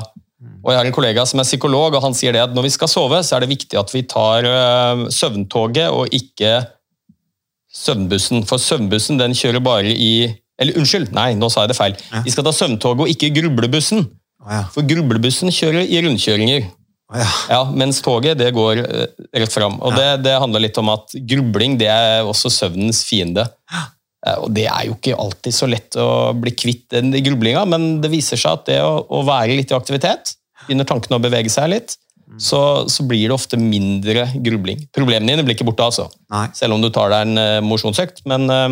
Og 0.64 0.72
Jeg 0.72 0.80
har 0.80 0.88
en 0.88 0.96
kollega 0.96 1.26
som 1.28 1.40
er 1.42 1.48
psykolog, 1.48 1.96
og 1.96 2.04
han 2.04 2.16
sier 2.16 2.36
det 2.36 2.46
at 2.46 2.56
når 2.56 2.68
vi 2.70 2.74
skal 2.78 2.92
sove, 2.92 3.20
så 3.28 3.36
er 3.36 3.44
det 3.44 3.52
viktig 3.52 3.80
at 3.80 3.92
vi 3.92 4.06
tar 4.08 4.48
eh, 4.48 5.06
søvntoget 5.12 5.92
og 5.92 6.16
ikke 6.16 6.62
søvnbussen. 7.76 8.48
For 8.48 8.62
søvnbussen 8.62 9.20
den 9.20 9.36
kjører 9.36 9.64
bare 9.64 9.92
i 9.92 10.14
Eller 10.60 10.76
unnskyld, 10.76 11.14
nei, 11.16 11.30
nå 11.40 11.48
sa 11.48 11.62
jeg 11.64 11.70
det 11.72 11.78
feil. 11.78 11.94
Vi 12.26 12.32
skal 12.34 12.44
ta 12.44 12.52
søvntoget 12.52 13.06
og 13.06 13.12
ikke 13.14 13.30
grublebussen. 13.38 14.02
For 14.74 14.84
grublebussen 14.84 15.52
kjører 15.56 15.88
i 15.88 16.02
rundkjøringer. 16.04 16.66
Ja. 17.16 17.28
Ja, 17.50 17.62
mens 17.74 18.02
toget 18.06 18.38
det 18.38 18.52
går 18.54 18.84
eh, 18.84 19.06
rett 19.42 19.54
fram. 19.54 19.80
Og 19.82 19.96
det, 19.98 20.10
det 20.26 20.36
handler 20.42 20.62
litt 20.68 20.78
om 20.78 20.92
at 20.94 21.16
grubling 21.26 21.78
det 21.80 21.88
er 21.90 22.28
også 22.28 22.52
søvnens 22.54 23.02
fiende. 23.08 23.48
Eh, 23.74 24.36
Og 24.44 24.52
det 24.54 24.68
er 24.70 24.90
jo 24.90 24.98
ikke 24.98 25.16
alltid 25.18 25.56
så 25.56 25.70
lett 25.72 25.98
å 25.98 26.10
bli 26.38 26.54
kvitt 26.54 26.86
den 26.94 27.10
grublinga, 27.26 27.64
men 27.66 27.96
det 28.04 28.12
viser 28.14 28.38
seg 28.38 28.60
at 28.60 28.68
det 28.70 28.78
å, 28.86 29.00
å 29.10 29.24
være 29.26 29.56
litt 29.58 29.72
i 29.74 29.78
aktivitet, 29.78 30.36
begynner 30.68 30.86
tankene 30.86 31.18
å 31.18 31.24
bevege 31.24 31.50
seg 31.50 31.72
litt, 31.74 31.96
så, 32.38 32.86
så 32.86 33.02
blir 33.10 33.24
det 33.26 33.34
ofte 33.34 33.58
mindre 33.58 34.28
grubling. 34.46 34.84
Problemene 34.94 35.34
dine 35.34 35.42
blir 35.48 35.56
ikke 35.58 35.66
borte, 35.66 35.88
altså. 35.88 36.06
Nei. 36.30 36.46
Selv 36.54 36.76
om 36.76 36.84
du 36.84 36.92
tar 36.94 37.10
deg 37.10 37.26
en 37.26 37.42
eh, 37.42 37.62
mosjonsøkt. 37.66 38.22
Men 38.30 38.46
eh, 38.54 38.68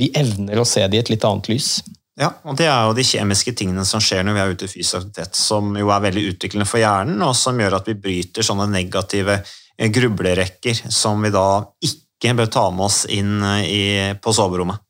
vi 0.00 0.08
evner 0.16 0.62
å 0.62 0.64
se 0.64 0.86
det 0.88 0.96
i 0.96 1.02
et 1.02 1.10
litt 1.12 1.26
annet 1.28 1.50
lys. 1.52 1.82
Ja, 2.20 2.34
og 2.44 2.56
det 2.58 2.66
er 2.68 2.84
jo 2.84 2.96
de 2.96 3.04
kjemiske 3.06 3.54
tingene 3.56 3.86
som 3.88 4.02
skjer 4.04 4.26
når 4.26 4.36
vi 4.36 4.40
er 4.42 4.50
ute 4.52 4.66
i 4.66 4.70
fysisk 4.70 4.98
aktivitet, 4.98 5.38
som 5.40 5.70
jo 5.78 5.88
er 5.88 6.02
veldig 6.04 6.24
utviklende 6.34 6.68
for 6.68 6.82
hjernen, 6.82 7.22
og 7.24 7.32
som 7.38 7.56
gjør 7.56 7.78
at 7.78 7.86
vi 7.88 7.96
bryter 7.96 8.44
sånne 8.44 8.66
negative 8.68 9.38
eh, 9.38 9.88
grublerekker 9.88 10.82
som 10.92 11.24
vi 11.24 11.32
da 11.32 11.46
ikke 11.86 12.34
bør 12.36 12.50
ta 12.52 12.66
med 12.74 12.84
oss 12.90 12.98
inn 13.08 13.38
eh, 13.40 13.62
i, 13.64 13.84
på 14.20 14.34
soverommet. 14.36 14.82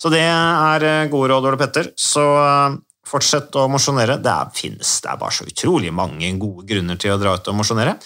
Så 0.00 0.12
det 0.14 0.22
er 0.22 0.86
eh, 0.86 1.08
gode 1.10 1.32
råd, 1.32 1.48
Ole 1.50 1.58
Petter. 1.58 1.90
Så 1.98 2.22
fortsett 3.10 3.58
å 3.58 3.66
mosjonere. 3.72 4.20
Det 4.22 4.30
er, 4.30 4.52
finnes, 4.54 4.92
det 5.02 5.10
er 5.10 5.18
bare 5.18 5.34
så 5.34 5.48
utrolig 5.50 5.90
mange 5.90 6.30
gode 6.38 6.68
grunner 6.70 7.00
til 7.02 7.16
å 7.16 7.18
dra 7.18 7.34
ut 7.34 7.50
og 7.50 7.58
mosjonere, 7.58 7.96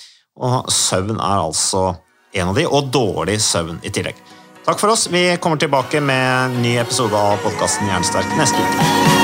og 0.40 0.72
søvn 0.72 1.20
er 1.20 1.42
altså 1.42 1.90
en 2.35 2.48
av 2.50 2.57
de, 2.57 2.64
og 2.64 2.88
dårlig 2.96 3.37
søvn 3.44 3.77
i 3.85 3.92
tillegg. 3.92 4.16
Takk 4.64 4.81
for 4.81 4.88
oss. 4.88 5.09
Vi 5.12 5.37
kommer 5.40 5.57
tilbake 5.57 6.00
med 6.00 6.44
en 6.44 6.62
ny 6.62 6.77
episode 6.79 7.16
av 7.16 7.37
podkasten 7.37 7.88
Jernsterk 7.88 8.37
neste 8.38 8.57
uke. 8.57 9.23